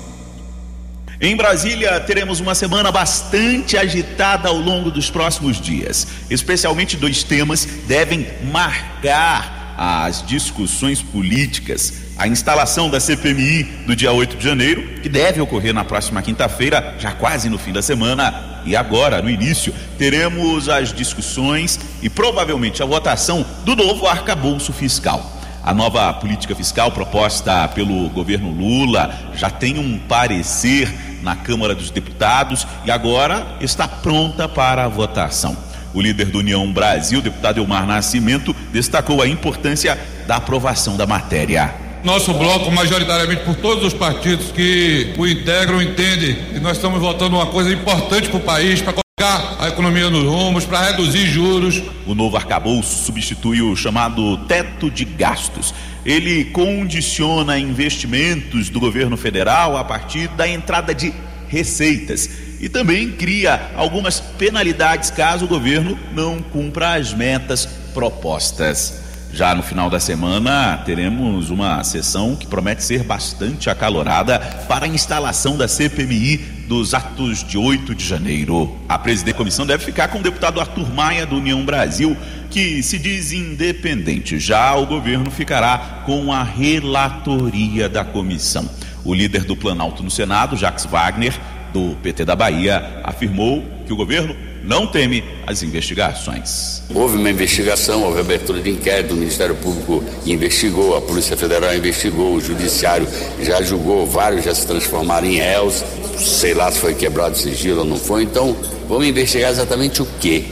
Em 1.22 1.36
Brasília, 1.36 2.00
teremos 2.00 2.40
uma 2.40 2.56
semana 2.56 2.94
bastante 2.94 3.78
agitada 3.78 4.48
ao 4.48 4.56
longo 4.56 4.90
dos 4.90 5.10
próximos 5.10 5.60
dias. 5.60 6.08
Especialmente 6.30 6.96
dois 6.96 7.24
temas 7.24 7.66
devem 7.88 8.26
marcar 8.52 9.76
as 9.78 10.26
discussões 10.26 11.02
políticas. 11.02 11.94
A 12.18 12.28
instalação 12.28 12.90
da 12.90 13.00
CPMI 13.00 13.64
do 13.86 13.96
dia 13.96 14.12
8 14.12 14.38
de 14.38 14.44
janeiro, 14.44 15.02
que 15.02 15.10
deve 15.10 15.42
ocorrer 15.42 15.74
na 15.74 15.84
próxima 15.84 16.22
quinta-feira, 16.22 16.96
já 17.00 17.12
quase 17.12 17.50
no 17.50 17.58
fim 17.58 17.74
da 17.74 17.82
semana, 17.82 18.49
e 18.66 18.76
agora, 18.76 19.22
no 19.22 19.30
início, 19.30 19.74
teremos 19.98 20.70
as 20.70 20.94
discussões 20.94 21.80
e 22.02 22.10
provavelmente 22.10 22.82
a 22.82 22.86
votação 22.86 23.46
do 23.64 23.76
novo 23.76 24.08
arcabouço 24.08 24.72
fiscal. 24.74 25.40
A 25.64 25.74
nova 25.74 26.14
política 26.14 26.56
fiscal 26.56 26.92
proposta 26.92 27.68
pelo 27.70 28.10
governo 28.10 28.50
Lula 28.50 29.14
já 29.36 29.50
tem 29.50 29.78
um 29.78 30.00
parecer 30.00 30.92
na 31.22 31.36
Câmara 31.36 31.76
dos 31.76 31.92
Deputados 31.92 32.66
e 32.86 32.92
agora 32.92 33.46
está 33.60 33.88
pronta 33.88 34.48
para 34.48 34.86
a 34.86 34.88
votação. 34.88 35.56
O 35.94 36.02
líder 36.02 36.26
do 36.28 36.40
União 36.40 36.72
Brasil, 36.72 37.22
deputado 37.22 37.60
Elmar 37.60 37.86
Nascimento, 37.86 38.56
destacou 38.72 39.22
a 39.22 39.28
importância 39.28 40.00
da 40.28 40.38
aprovação 40.38 40.96
da 40.96 41.06
matéria. 41.06 41.89
Nosso 42.04 42.34
bloco, 42.34 42.72
majoritariamente 42.72 43.44
por 43.44 43.56
todos 43.56 43.84
os 43.84 43.94
partidos 43.94 44.52
que 44.52 45.14
o 45.18 45.28
integram, 45.28 45.82
entende 45.82 46.34
que 46.54 46.60
nós 46.60 46.78
estamos 46.78 47.00
votando 47.00 47.36
uma 47.36 47.48
coisa 47.48 47.74
importante 47.74 48.30
para 48.30 48.38
o 48.38 48.42
país, 48.42 48.82
para 48.82 48.94
colocar 48.94 49.58
a 49.60 49.68
economia 49.68 50.10
nos 50.10 50.24
rumos, 50.24 50.66
para 50.66 50.92
reduzir 50.92 51.26
juros. 51.28 51.84
O 52.08 52.16
novo 52.16 52.38
arcabouço 52.38 53.04
substitui 53.04 53.62
o 53.62 53.76
chamado 53.76 54.38
teto 54.46 54.90
de 54.90 55.04
gastos. 55.04 55.74
Ele 56.06 56.46
condiciona 56.46 57.60
investimentos 57.60 58.70
do 58.70 58.80
governo 58.80 59.18
federal 59.18 59.76
a 59.76 59.84
partir 59.84 60.30
da 60.30 60.48
entrada 60.48 60.96
de 60.96 61.14
receitas 61.50 62.30
e 62.62 62.70
também 62.70 63.12
cria 63.12 63.72
algumas 63.76 64.22
penalidades 64.22 65.12
caso 65.12 65.46
o 65.46 65.48
governo 65.50 66.00
não 66.14 66.42
cumpra 66.42 66.94
as 66.94 67.14
metas 67.14 67.66
propostas. 67.94 68.99
Já 69.32 69.54
no 69.54 69.62
final 69.62 69.90
da 69.90 70.00
semana, 70.00 70.78
teremos 70.86 71.50
uma 71.50 71.84
sessão 71.84 72.36
que 72.36 72.48
promete 72.48 72.84
ser 72.84 73.04
bastante 73.04 73.70
acalorada 73.70 74.40
para 74.68 74.86
a 74.86 74.90
instalação 74.90 75.56
da 75.56 75.68
CPMI 75.68 76.38
dos 76.68 76.94
atos 76.94 77.44
de 77.44 77.58
8 77.58 77.96
de 77.96 78.06
janeiro. 78.06 78.76
A 78.88 78.98
presidente 78.98 79.34
da 79.34 79.38
comissão 79.38 79.66
deve 79.66 79.86
ficar 79.86 80.08
com 80.08 80.20
o 80.20 80.24
deputado 80.24 80.60
Arthur 80.60 80.92
Maia, 80.94 81.26
do 81.26 81.38
União 81.38 81.64
Brasil, 81.64 82.18
que 82.50 82.82
se 82.82 82.98
diz 82.98 83.32
independente. 83.32 84.40
Já 84.40 84.76
o 84.76 84.86
governo 84.86 85.30
ficará 85.30 86.02
com 86.06 86.34
a 86.34 86.44
relatoria 86.44 87.88
da 87.88 88.04
comissão. 88.04 88.70
O 89.06 89.14
líder 89.14 89.46
do 89.46 89.56
Planalto 89.56 90.04
no 90.04 90.12
Senado, 90.12 90.58
Jacques 90.58 90.86
Wagner, 90.86 91.40
do 91.74 91.96
PT 92.02 92.26
da 92.26 92.36
Bahia, 92.36 93.02
afirmou 93.04 93.64
que 93.86 93.94
o 93.94 93.96
governo 93.96 94.36
não 94.64 94.88
teme 94.88 95.24
as 95.48 95.64
investigações. 95.64 96.84
Houve 96.94 97.18
uma 97.18 97.30
investigação, 97.30 98.04
houve 98.04 98.20
abertura 98.20 98.62
de 98.62 98.70
inquérito, 98.70 99.14
o 99.14 99.18
Ministério 99.18 99.56
Público 99.56 100.04
investigou, 100.26 100.96
a 100.96 101.02
Polícia 101.02 101.36
Federal 101.38 101.74
investigou, 101.76 102.36
o 102.36 102.42
Judiciário 102.42 103.08
já 103.42 103.62
julgou, 103.62 104.06
vários 104.06 104.46
já 104.46 104.54
se 104.54 104.68
transformaram 104.68 105.28
em 105.28 105.38
réus, 105.38 105.84
sei 106.18 106.54
lá 106.54 106.72
se 106.72 106.80
foi 106.80 106.94
quebrado 106.94 107.38
sigilo 107.38 107.80
ou 107.80 107.86
não 107.86 107.98
foi, 107.98 108.24
então 108.24 108.56
vamos 108.88 109.08
investigar 109.08 109.50
exatamente 109.50 110.02
o 110.02 110.06
que, 110.20 110.46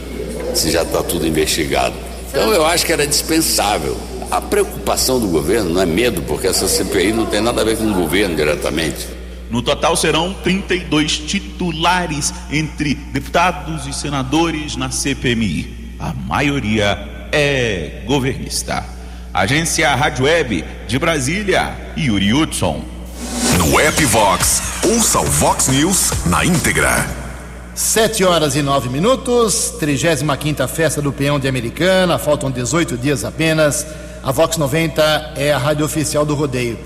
se 0.54 0.70
já 0.70 0.82
está 0.82 1.02
tudo 1.02 1.26
investigado. 1.26 1.94
Então 2.30 2.52
eu 2.52 2.64
acho 2.64 2.84
que 2.84 2.92
era 2.92 3.06
dispensável. 3.06 3.96
A 4.30 4.40
preocupação 4.40 5.18
do 5.18 5.28
governo 5.28 5.70
não 5.70 5.80
é 5.80 5.86
medo, 5.86 6.22
porque 6.22 6.46
essa 6.46 6.68
CPI 6.68 7.12
não 7.12 7.24
tem 7.24 7.40
nada 7.40 7.62
a 7.62 7.64
ver 7.64 7.76
com 7.76 7.84
o 7.84 7.94
governo 7.94 8.36
diretamente. 8.36 9.17
No 9.50 9.62
total 9.62 9.96
serão 9.96 10.34
32 10.34 11.18
titulares 11.18 12.32
entre 12.50 12.94
deputados 12.94 13.86
e 13.86 13.92
senadores 13.92 14.76
na 14.76 14.90
CPMI. 14.90 15.94
A 15.98 16.12
maioria 16.12 17.28
é 17.32 18.02
governista. 18.06 18.84
Agência 19.32 19.94
Rádio 19.94 20.24
Web 20.24 20.64
de 20.86 20.98
Brasília, 20.98 21.76
Yuri 21.96 22.32
Hudson. 22.32 22.84
No 23.58 23.78
app 23.80 24.04
Vox, 24.04 24.62
ouça 24.84 25.20
o 25.20 25.24
Vox 25.24 25.68
News 25.68 26.12
na 26.26 26.44
íntegra. 26.44 27.06
Sete 27.74 28.24
horas 28.24 28.56
e 28.56 28.62
nove 28.62 28.88
minutos, 28.88 29.74
35 29.78 30.66
Festa 30.66 31.00
do 31.00 31.12
Peão 31.12 31.38
de 31.38 31.46
Americana, 31.46 32.18
faltam 32.18 32.50
18 32.50 32.96
dias 32.96 33.24
apenas. 33.24 33.86
A 34.22 34.32
Vox 34.32 34.56
90 34.56 35.34
é 35.36 35.52
a 35.52 35.58
rádio 35.58 35.84
oficial 35.84 36.26
do 36.26 36.34
rodeio. 36.34 36.78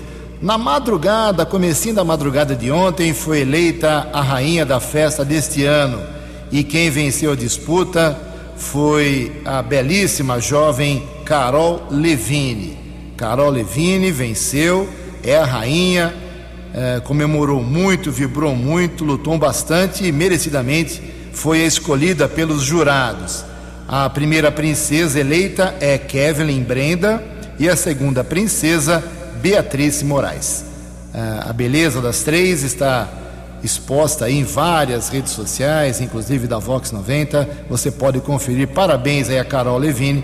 Na 0.43 0.57
madrugada, 0.57 1.45
comecinho 1.45 1.95
da 1.95 2.03
madrugada 2.03 2.53
de 2.53 2.69
ontem, 2.69 3.13
foi 3.13 3.39
eleita 3.39 4.09
a 4.11 4.21
rainha 4.21 4.65
da 4.65 4.77
festa 4.77 5.23
deste 5.23 5.63
ano. 5.63 6.01
E 6.51 6.65
quem 6.65 6.89
venceu 6.89 7.31
a 7.31 7.35
disputa 7.35 8.19
foi 8.57 9.41
a 9.45 9.61
belíssima 9.61 10.41
jovem 10.41 11.07
Carol 11.23 11.87
Levine. 11.89 12.77
Carol 13.15 13.51
Levine 13.51 14.11
venceu, 14.11 14.89
é 15.23 15.37
a 15.37 15.45
rainha, 15.45 16.13
é, 16.73 16.99
comemorou 16.99 17.63
muito, 17.63 18.11
vibrou 18.11 18.53
muito, 18.53 19.05
lutou 19.05 19.37
bastante 19.37 20.05
e 20.05 20.11
merecidamente 20.11 21.01
foi 21.31 21.59
escolhida 21.59 22.27
pelos 22.27 22.63
jurados. 22.63 23.45
A 23.87 24.09
primeira 24.09 24.51
princesa 24.51 25.21
eleita 25.21 25.73
é 25.79 25.97
Kevin 25.97 26.61
Brenda 26.63 27.23
e 27.57 27.69
a 27.69 27.77
segunda 27.77 28.25
princesa 28.25 29.01
Beatriz 29.43 30.01
Moraes. 30.01 30.63
Ah, 31.13 31.47
a 31.49 31.53
beleza 31.53 31.99
das 31.99 32.21
três 32.21 32.63
está 32.63 33.09
exposta 33.61 34.31
em 34.31 34.45
várias 34.45 35.09
redes 35.09 35.33
sociais, 35.33 35.99
inclusive 35.99 36.47
da 36.47 36.57
Vox 36.59 36.93
90. 36.93 37.65
Você 37.69 37.91
pode 37.91 38.21
conferir. 38.21 38.69
Parabéns 38.69 39.27
aí 39.27 39.37
a 39.37 39.43
Carol 39.43 39.77
Levine, 39.77 40.23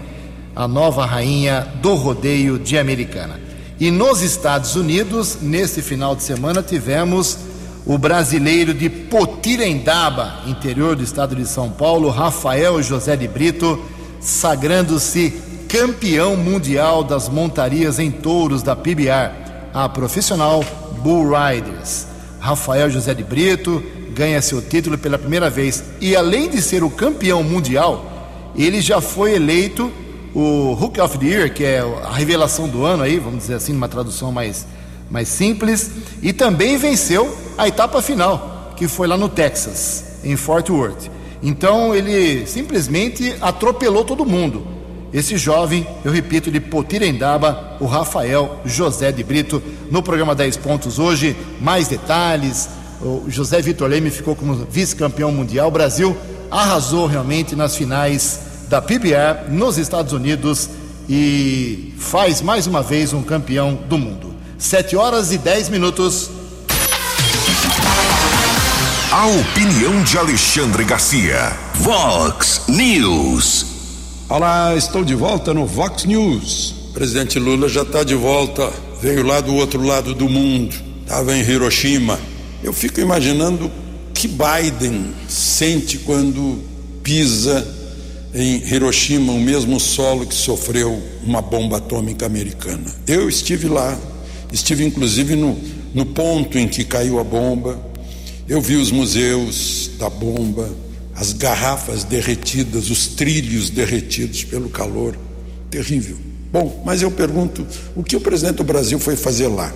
a 0.55 0.69
nova 0.69 1.05
rainha 1.05 1.67
do 1.81 1.95
rodeio 1.95 2.57
de 2.57 2.77
Americana. 2.77 3.37
E 3.77 3.91
nos 3.91 4.21
Estados 4.21 4.77
Unidos, 4.77 5.39
neste 5.41 5.81
final 5.81 6.15
de 6.15 6.23
semana, 6.23 6.63
tivemos 6.63 7.39
o 7.85 7.97
brasileiro 7.97 8.73
de 8.73 8.89
Potirendaba, 8.89 10.43
interior 10.47 10.95
do 10.95 11.03
estado 11.03 11.35
de 11.35 11.45
São 11.45 11.69
Paulo, 11.69 12.09
Rafael 12.09 12.81
José 12.81 13.17
de 13.17 13.27
Brito, 13.27 13.83
sagrando-se 14.21 15.48
campeão 15.69 16.35
mundial 16.35 17.03
das 17.03 17.29
montarias 17.29 17.99
em 17.99 18.09
touros 18.09 18.63
da 18.63 18.75
PBR, 18.75 19.31
a 19.71 19.87
profissional 19.87 20.65
Bull 21.03 21.29
Riders. 21.29 22.07
Rafael 22.39 22.89
José 22.89 23.13
de 23.13 23.23
Brito 23.23 23.83
ganha 24.11 24.41
seu 24.41 24.63
título 24.63 24.97
pela 24.97 25.19
primeira 25.19 25.47
vez 25.47 25.83
e 26.01 26.15
além 26.15 26.49
de 26.49 26.59
ser 26.59 26.83
o 26.83 26.89
campeão 26.89 27.43
mundial, 27.43 28.51
ele 28.55 28.81
já 28.81 28.99
foi 28.99 29.35
eleito 29.35 29.91
o 30.33 30.73
Hook 30.73 30.99
of 30.99 31.19
the 31.19 31.25
Year, 31.25 31.53
que 31.53 31.63
é 31.63 31.81
a 32.03 32.13
revelação 32.13 32.67
do 32.67 32.83
ano 32.83 33.03
aí, 33.03 33.19
vamos 33.19 33.41
dizer 33.41 33.53
assim, 33.53 33.71
numa 33.71 33.87
tradução 33.87 34.31
mais 34.31 34.65
mais 35.09 35.27
simples, 35.27 35.91
e 36.21 36.31
também 36.31 36.77
venceu 36.77 37.35
a 37.57 37.67
etapa 37.67 37.99
final, 37.99 38.73
que 38.75 38.87
foi 38.87 39.07
lá 39.07 39.17
no 39.17 39.27
Texas, 39.27 40.19
em 40.23 40.35
Fort 40.35 40.69
Worth. 40.69 41.09
Então 41.41 41.95
ele 41.95 42.45
simplesmente 42.45 43.35
atropelou 43.41 44.05
todo 44.05 44.23
mundo 44.23 44.78
esse 45.11 45.37
jovem, 45.37 45.87
eu 46.05 46.11
repito, 46.11 46.51
de 46.51 46.59
Potirendaba, 46.59 47.77
o 47.79 47.85
Rafael 47.85 48.61
José 48.63 49.11
de 49.11 49.23
Brito, 49.23 49.61
no 49.89 50.03
programa 50.03 50.35
10 50.35 50.57
Pontos 50.57 50.99
hoje. 50.99 51.35
Mais 51.59 51.87
detalhes. 51.87 52.69
O 53.01 53.25
José 53.27 53.61
Vitor 53.61 53.87
Leme 53.89 54.11
ficou 54.11 54.35
como 54.35 54.67
vice-campeão 54.69 55.31
mundial. 55.31 55.69
O 55.69 55.71
Brasil 55.71 56.15
arrasou 56.51 57.07
realmente 57.07 57.55
nas 57.55 57.75
finais 57.75 58.39
da 58.67 58.81
PBR 58.81 59.49
nos 59.49 59.77
Estados 59.77 60.13
Unidos 60.13 60.69
e 61.09 61.93
faz 61.97 62.41
mais 62.41 62.67
uma 62.67 62.83
vez 62.83 63.11
um 63.11 63.23
campeão 63.23 63.73
do 63.87 63.97
mundo. 63.97 64.35
7 64.59 64.95
horas 64.95 65.31
e 65.31 65.37
10 65.39 65.69
minutos. 65.69 66.29
A 69.11 69.25
opinião 69.25 70.03
de 70.03 70.17
Alexandre 70.19 70.83
Garcia. 70.83 71.51
Vox 71.73 72.61
News. 72.67 73.68
Olá, 74.29 74.75
estou 74.77 75.03
de 75.03 75.15
volta 75.15 75.55
no 75.55 75.65
Vox 75.65 76.05
News. 76.05 76.75
Presidente 76.93 77.39
Lula 77.39 77.67
já 77.67 77.81
está 77.81 78.03
de 78.03 78.13
volta, 78.13 78.71
veio 79.01 79.25
lá 79.25 79.41
do 79.41 79.55
outro 79.55 79.81
lado 79.81 80.13
do 80.13 80.29
mundo, 80.29 80.75
estava 81.01 81.35
em 81.35 81.41
Hiroshima. 81.41 82.19
Eu 82.63 82.71
fico 82.71 83.01
imaginando 83.01 83.71
que 84.13 84.27
Biden 84.27 85.15
sente 85.27 85.97
quando 85.97 86.59
pisa 87.01 87.67
em 88.31 88.57
Hiroshima, 88.71 89.33
o 89.33 89.39
mesmo 89.39 89.79
solo 89.79 90.27
que 90.27 90.35
sofreu 90.35 91.01
uma 91.23 91.41
bomba 91.41 91.77
atômica 91.77 92.27
americana. 92.27 92.93
Eu 93.07 93.27
estive 93.27 93.67
lá, 93.67 93.97
estive 94.53 94.85
inclusive 94.85 95.35
no, 95.35 95.57
no 95.91 96.05
ponto 96.05 96.55
em 96.55 96.67
que 96.67 96.83
caiu 96.83 97.19
a 97.19 97.23
bomba, 97.23 97.79
eu 98.47 98.61
vi 98.61 98.75
os 98.75 98.91
museus 98.91 99.89
da 99.97 100.07
bomba, 100.07 100.69
as 101.19 101.33
garrafas 101.33 102.05
derretidas, 102.05 102.89
os 102.89 103.07
trilhos 103.07 103.69
derretidos 103.69 104.45
pelo 104.45 104.69
calor. 104.69 105.17
Terrível. 105.69 106.15
Bom, 106.51 106.81
mas 106.85 107.01
eu 107.01 107.11
pergunto: 107.11 107.67
o 107.93 108.01
que 108.01 108.15
o 108.15 108.21
presidente 108.21 108.55
do 108.55 108.63
Brasil 108.63 108.97
foi 108.99 109.17
fazer 109.17 109.47
lá? 109.47 109.73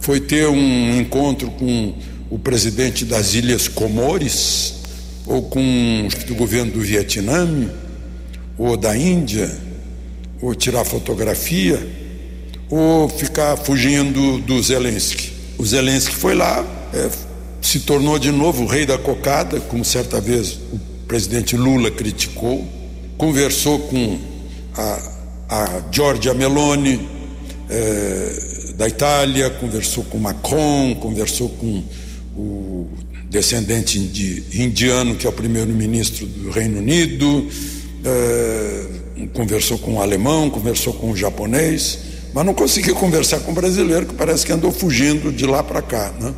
Foi 0.00 0.18
ter 0.18 0.48
um 0.48 0.98
encontro 0.98 1.50
com 1.50 1.94
o 2.30 2.38
presidente 2.38 3.04
das 3.04 3.34
Ilhas 3.34 3.68
Comores? 3.68 4.76
Ou 5.26 5.42
com 5.42 6.08
o 6.30 6.34
governo 6.34 6.72
do 6.72 6.80
Vietnã? 6.80 7.70
Ou 8.56 8.74
da 8.74 8.96
Índia? 8.96 9.54
Ou 10.40 10.54
tirar 10.54 10.86
fotografia? 10.86 11.86
Ou 12.70 13.10
ficar 13.10 13.58
fugindo 13.58 14.38
do 14.38 14.62
Zelensky? 14.62 15.32
O 15.58 15.66
Zelensky 15.66 16.14
foi 16.14 16.34
lá, 16.34 16.64
é, 16.94 17.10
se 17.60 17.80
tornou 17.80 18.18
de 18.18 18.30
novo 18.30 18.64
o 18.64 18.66
rei 18.66 18.86
da 18.86 18.98
cocada, 18.98 19.60
como 19.60 19.84
certa 19.84 20.20
vez 20.20 20.58
o 20.72 20.78
presidente 21.06 21.56
Lula 21.56 21.90
criticou, 21.90 22.66
conversou 23.16 23.78
com 23.80 24.18
a, 24.76 25.12
a 25.48 25.82
Giorgia 25.90 26.34
Meloni, 26.34 27.08
é, 27.68 28.72
da 28.76 28.88
Itália, 28.88 29.50
conversou 29.50 30.04
com 30.04 30.18
Macron, 30.18 30.94
conversou 30.94 31.48
com 31.48 31.82
o 32.36 32.88
descendente 33.28 33.98
de 33.98 34.62
indiano, 34.62 35.16
que 35.16 35.26
é 35.26 35.30
o 35.30 35.32
primeiro-ministro 35.32 36.26
do 36.26 36.50
Reino 36.50 36.78
Unido, 36.78 37.48
é, 38.04 38.86
conversou 39.34 39.78
com 39.78 39.94
o 39.94 40.00
alemão, 40.02 40.48
conversou 40.48 40.92
com 40.94 41.10
o 41.10 41.16
japonês, 41.16 41.98
mas 42.32 42.46
não 42.46 42.54
conseguiu 42.54 42.94
conversar 42.94 43.40
com 43.40 43.50
o 43.50 43.54
brasileiro, 43.54 44.06
que 44.06 44.14
parece 44.14 44.46
que 44.46 44.52
andou 44.52 44.70
fugindo 44.70 45.32
de 45.32 45.44
lá 45.44 45.62
para 45.62 45.82
cá. 45.82 46.12
Né? 46.20 46.32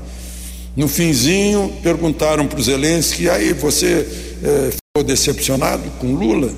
No 0.76 0.86
finzinho, 0.86 1.72
perguntaram 1.82 2.46
para 2.46 2.58
o 2.58 2.62
Zelensky, 2.62 3.28
aí 3.28 3.52
você 3.52 4.06
é, 4.42 4.70
ficou 4.70 5.04
decepcionado 5.04 5.82
com 5.98 6.14
Lula? 6.14 6.52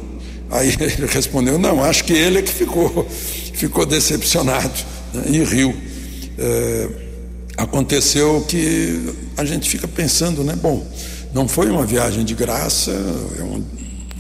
Aí 0.51 0.69
ele 0.79 1.07
respondeu, 1.07 1.59
não, 1.59 1.83
acho 1.83 2.05
que 2.05 2.13
ele 2.13 2.39
é 2.39 2.43
que 2.43 2.53
ficou, 2.53 3.09
ficou 3.55 3.87
decepcionado 3.87 4.75
né? 5.15 5.25
e 5.29 5.43
riu. 5.43 5.75
É, 6.39 6.89
aconteceu 7.57 8.45
que 8.47 9.15
a 9.37 9.45
gente 9.45 9.69
fica 9.69 9.89
pensando, 9.89 10.45
né? 10.45 10.57
Bom, 10.61 10.87
não 11.33 11.49
foi 11.49 11.71
uma 11.71 11.87
viagem 11.87 12.25
de 12.25 12.35
graça, 12.35 12.91
é 13.39 13.43
um, 13.43 13.65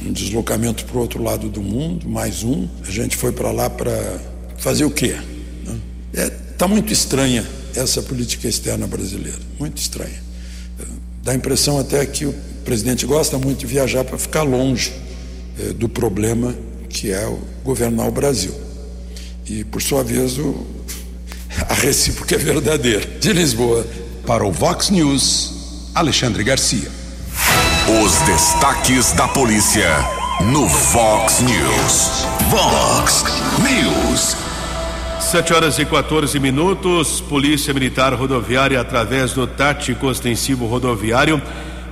um 0.06 0.12
deslocamento 0.12 0.86
para 0.86 0.96
o 0.96 1.00
outro 1.00 1.22
lado 1.22 1.48
do 1.50 1.60
mundo, 1.60 2.08
mais 2.08 2.42
um. 2.42 2.66
A 2.86 2.90
gente 2.90 3.16
foi 3.16 3.32
para 3.32 3.50
lá 3.50 3.68
para 3.68 3.92
fazer 4.56 4.84
o 4.84 4.90
quê? 4.90 5.16
Está 5.16 5.72
né? 5.72 5.80
é, 6.14 6.30
tá 6.56 6.66
muito 6.66 6.92
estranha 6.92 7.46
essa 7.74 8.02
política 8.02 8.48
externa 8.48 8.86
brasileira, 8.86 9.38
muito 9.58 9.78
estranha. 9.78 10.22
Dá 11.22 11.32
a 11.32 11.34
impressão 11.34 11.78
até 11.78 12.04
que 12.04 12.26
o 12.26 12.34
presidente 12.64 13.06
gosta 13.06 13.38
muito 13.38 13.60
de 13.60 13.66
viajar 13.66 14.04
para 14.04 14.18
ficar 14.18 14.42
longe 14.42 14.92
é, 15.58 15.72
do 15.72 15.88
problema 15.88 16.54
que 16.88 17.10
é 17.10 17.26
o 17.26 17.38
governar 17.64 18.08
o 18.08 18.10
Brasil. 18.10 18.54
E, 19.46 19.64
por 19.64 19.80
sua 19.80 20.02
vez, 20.02 20.38
o, 20.38 20.66
a 21.68 21.74
recíproca 21.74 22.34
é 22.34 22.38
verdadeira. 22.38 23.06
De 23.18 23.32
Lisboa. 23.32 23.86
Para 24.26 24.44
o 24.44 24.52
Vox 24.52 24.90
News, 24.90 25.90
Alexandre 25.94 26.44
Garcia. 26.44 26.88
Os 28.04 28.12
destaques 28.26 29.12
da 29.12 29.26
polícia 29.28 29.88
no 30.42 30.68
Vox 30.68 31.40
News. 31.40 32.26
Vox 32.50 33.24
News. 33.58 34.41
7 35.32 35.54
horas 35.54 35.78
e 35.78 35.86
14 35.86 36.38
minutos. 36.38 37.22
Polícia 37.22 37.72
Militar 37.72 38.12
Rodoviária, 38.12 38.78
através 38.78 39.32
do 39.32 39.46
tático 39.46 40.08
ostensivo 40.08 40.66
rodoviário, 40.66 41.40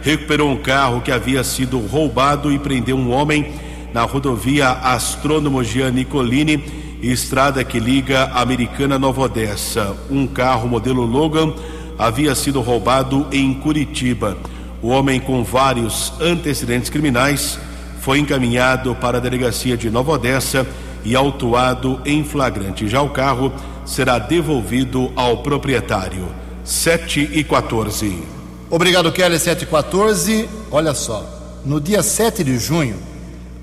recuperou 0.03 0.51
um 0.51 0.59
carro 0.59 1.01
que 1.01 1.11
havia 1.11 1.43
sido 1.43 1.78
roubado 1.78 2.53
e 2.53 2.59
prendeu 2.59 2.99
um 2.99 3.11
homem 3.11 3.51
na 3.95 4.03
rodovia 4.03 4.68
Astrônomo 4.68 5.64
Gian 5.64 5.91
Nicolini, 5.91 6.62
estrada 7.01 7.64
que 7.64 7.80
liga 7.80 8.24
Americana 8.34 8.99
Nova 8.99 9.22
Odessa. 9.22 9.97
Um 10.11 10.26
carro 10.26 10.68
modelo 10.68 11.07
Logan 11.07 11.55
havia 11.99 12.34
sido 12.34 12.61
roubado 12.61 13.26
em 13.32 13.55
Curitiba. 13.55 14.36
O 14.82 14.88
homem 14.88 15.18
com 15.18 15.43
vários 15.43 16.12
antecedentes 16.20 16.91
criminais 16.91 17.59
foi 18.03 18.18
encaminhado 18.18 18.95
para 18.97 19.16
a 19.16 19.20
delegacia 19.20 19.78
de 19.78 19.88
Nova 19.88 20.12
Odessa 20.12 20.66
e 21.05 21.16
autuado 21.16 22.01
em 22.05 22.24
flagrante. 22.24 22.88
Já 22.88 23.03
o 23.03 23.11
carro 23.11 23.53
será 23.84 24.18
devolvido 24.18 25.12
ao 25.16 25.38
proprietário. 25.38 26.28
7 26.64 27.30
e 27.32 27.42
14. 27.42 28.22
Obrigado, 28.68 29.11
Kelly. 29.11 29.38
7 29.38 29.62
e 29.62 29.66
14. 29.66 30.48
Olha 30.70 30.94
só, 30.94 31.24
no 31.64 31.80
dia 31.80 32.03
7 32.03 32.44
de 32.44 32.59
junho, 32.59 32.96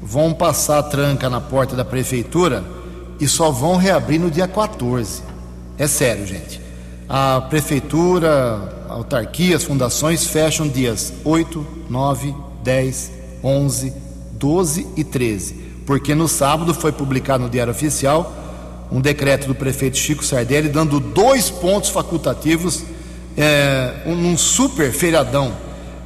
vão 0.02 0.34
passar 0.34 0.80
a 0.80 0.84
tranca 0.84 1.30
na 1.30 1.40
porta 1.40 1.76
da 1.76 1.86
prefeitura 1.86 2.64
e 3.20 3.28
só 3.28 3.52
vão 3.52 3.78
reabrir 3.78 4.20
no 4.20 4.30
dia 4.30 4.48
14. 4.48 5.22
É 5.78 5.88
sério, 5.88 6.26
gente. 6.26 6.62
A 7.08 7.42
prefeitura, 7.42 8.86
a 8.90 8.94
autarquia, 8.94 9.56
as 9.56 9.64
fundações 9.64 10.26
fecham 10.26 10.68
dias 10.68 11.14
8, 11.24 11.66
9, 11.90 12.36
10, 12.64 13.12
11, 13.44 13.94
12 14.34 14.88
e 14.98 15.04
13, 15.04 15.67
porque 15.88 16.14
no 16.14 16.28
sábado 16.28 16.74
foi 16.74 16.92
publicado 16.92 17.46
no 17.46 17.50
Diário 17.50 17.72
Oficial 17.72 18.36
um 18.92 19.00
decreto 19.00 19.48
do 19.48 19.56
prefeito 19.56 19.98
Chico 19.98 20.24
Sardelli 20.24 20.68
dando 20.68 21.00
dois 21.00 21.50
pontos 21.50 21.90
facultativos 21.90 22.84
é, 23.38 24.04
um, 24.06 24.38
super 24.38 24.92
feriadão. 24.92 25.54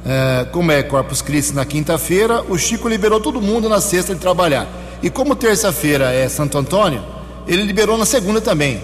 É, 0.04 0.46
como 0.52 0.70
é 0.72 0.82
Corpus 0.82 1.20
Christi 1.20 1.54
na 1.54 1.64
quinta-feira, 1.64 2.42
o 2.48 2.56
Chico 2.58 2.88
liberou 2.88 3.20
todo 3.20 3.40
mundo 3.40 3.68
na 3.68 3.80
sexta 3.80 4.14
de 4.14 4.20
trabalhar. 4.20 4.68
E 5.02 5.10
como 5.10 5.34
terça-feira 5.34 6.12
é 6.12 6.28
Santo 6.28 6.58
Antônio, 6.58 7.02
ele 7.46 7.62
liberou 7.62 7.98
na 7.98 8.06
segunda 8.06 8.40
também. 8.40 8.80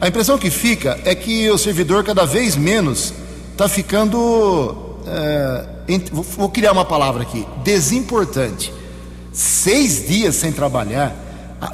A 0.00 0.08
impressão 0.08 0.36
que 0.36 0.50
fica 0.50 0.98
é 1.04 1.14
que 1.14 1.50
o 1.50 1.56
servidor 1.56 2.04
cada 2.04 2.26
vez 2.26 2.56
menos 2.56 3.14
está 3.52 3.68
ficando. 3.68 4.98
É, 5.06 5.64
vou 6.12 6.48
criar 6.50 6.72
uma 6.72 6.84
palavra 6.84 7.22
aqui: 7.22 7.46
desimportante. 7.62 8.72
Seis 9.34 10.06
dias 10.06 10.36
sem 10.36 10.52
trabalhar, 10.52 11.12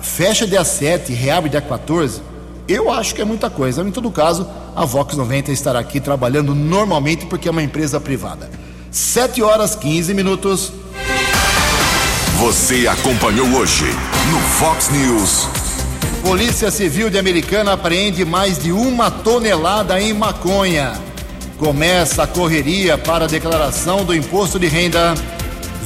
fecha 0.01 0.47
dia 0.47 0.65
7, 0.65 1.13
reabre 1.13 1.51
dia 1.51 1.61
14. 1.61 2.23
Eu 2.67 2.91
acho 2.91 3.15
que 3.15 3.21
é 3.21 3.25
muita 3.25 3.51
coisa. 3.51 3.83
Em 3.83 3.91
todo 3.91 4.11
caso, 4.11 4.49
a 4.75 4.87
Vox 4.87 5.15
90 5.15 5.53
estará 5.53 5.79
aqui 5.79 6.01
trabalhando 6.01 6.55
normalmente 6.55 7.27
porque 7.27 7.49
é 7.49 7.51
uma 7.51 7.63
empresa 7.63 8.01
privada. 8.01 8.49
7 8.91 9.43
horas 9.43 9.77
15 9.77 10.15
minutos. 10.15 10.73
Você 12.39 12.89
acompanhou 12.89 13.47
hoje 13.49 13.85
no 14.33 14.39
Fox 14.41 14.89
News. 14.89 15.47
Polícia 16.23 16.71
Civil 16.71 17.11
de 17.11 17.19
Americana 17.19 17.75
apreende 17.75 18.25
mais 18.25 18.59
de 18.59 18.73
uma 18.73 19.11
tonelada 19.11 20.01
em 20.01 20.15
maconha. 20.15 20.95
Começa 21.59 22.23
a 22.23 22.27
correria 22.27 22.97
para 22.97 23.27
a 23.27 23.29
declaração 23.29 24.03
do 24.03 24.15
imposto 24.15 24.59
de 24.59 24.67
renda. 24.67 25.15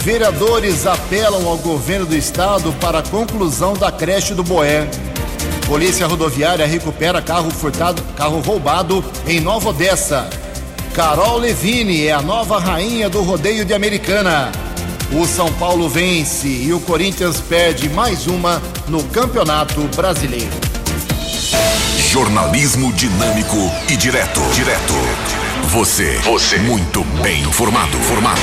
Vereadores 0.04 0.86
apelam 0.86 1.48
ao 1.48 1.56
governo 1.56 2.04
do 2.04 2.14
estado 2.14 2.74
para 2.74 2.98
a 2.98 3.02
conclusão 3.02 3.72
da 3.72 3.90
creche 3.90 4.34
do 4.34 4.44
Boé. 4.44 4.86
Polícia 5.66 6.06
Rodoviária 6.06 6.66
recupera 6.66 7.22
carro 7.22 7.50
furtado, 7.50 8.02
carro 8.14 8.38
roubado 8.40 9.02
em 9.26 9.40
Nova 9.40 9.70
Odessa. 9.70 10.28
Carol 10.92 11.38
Levine 11.38 12.06
é 12.06 12.12
a 12.12 12.20
nova 12.20 12.60
rainha 12.60 13.08
do 13.08 13.22
rodeio 13.22 13.64
de 13.64 13.72
Americana. 13.72 14.52
O 15.10 15.26
São 15.26 15.50
Paulo 15.54 15.88
vence 15.88 16.48
e 16.48 16.70
o 16.74 16.80
Corinthians 16.80 17.40
perde 17.40 17.88
mais 17.88 18.26
uma 18.26 18.60
no 18.86 19.02
Campeonato 19.04 19.80
Brasileiro. 19.96 20.52
Jornalismo 22.10 22.92
dinâmico 22.92 23.56
e 23.88 23.96
direto. 23.96 24.42
Direto. 24.52 24.92
Você. 25.68 26.18
Você. 26.18 26.58
Muito 26.58 27.02
bem 27.22 27.40
informado. 27.40 27.96
Formado. 28.00 28.42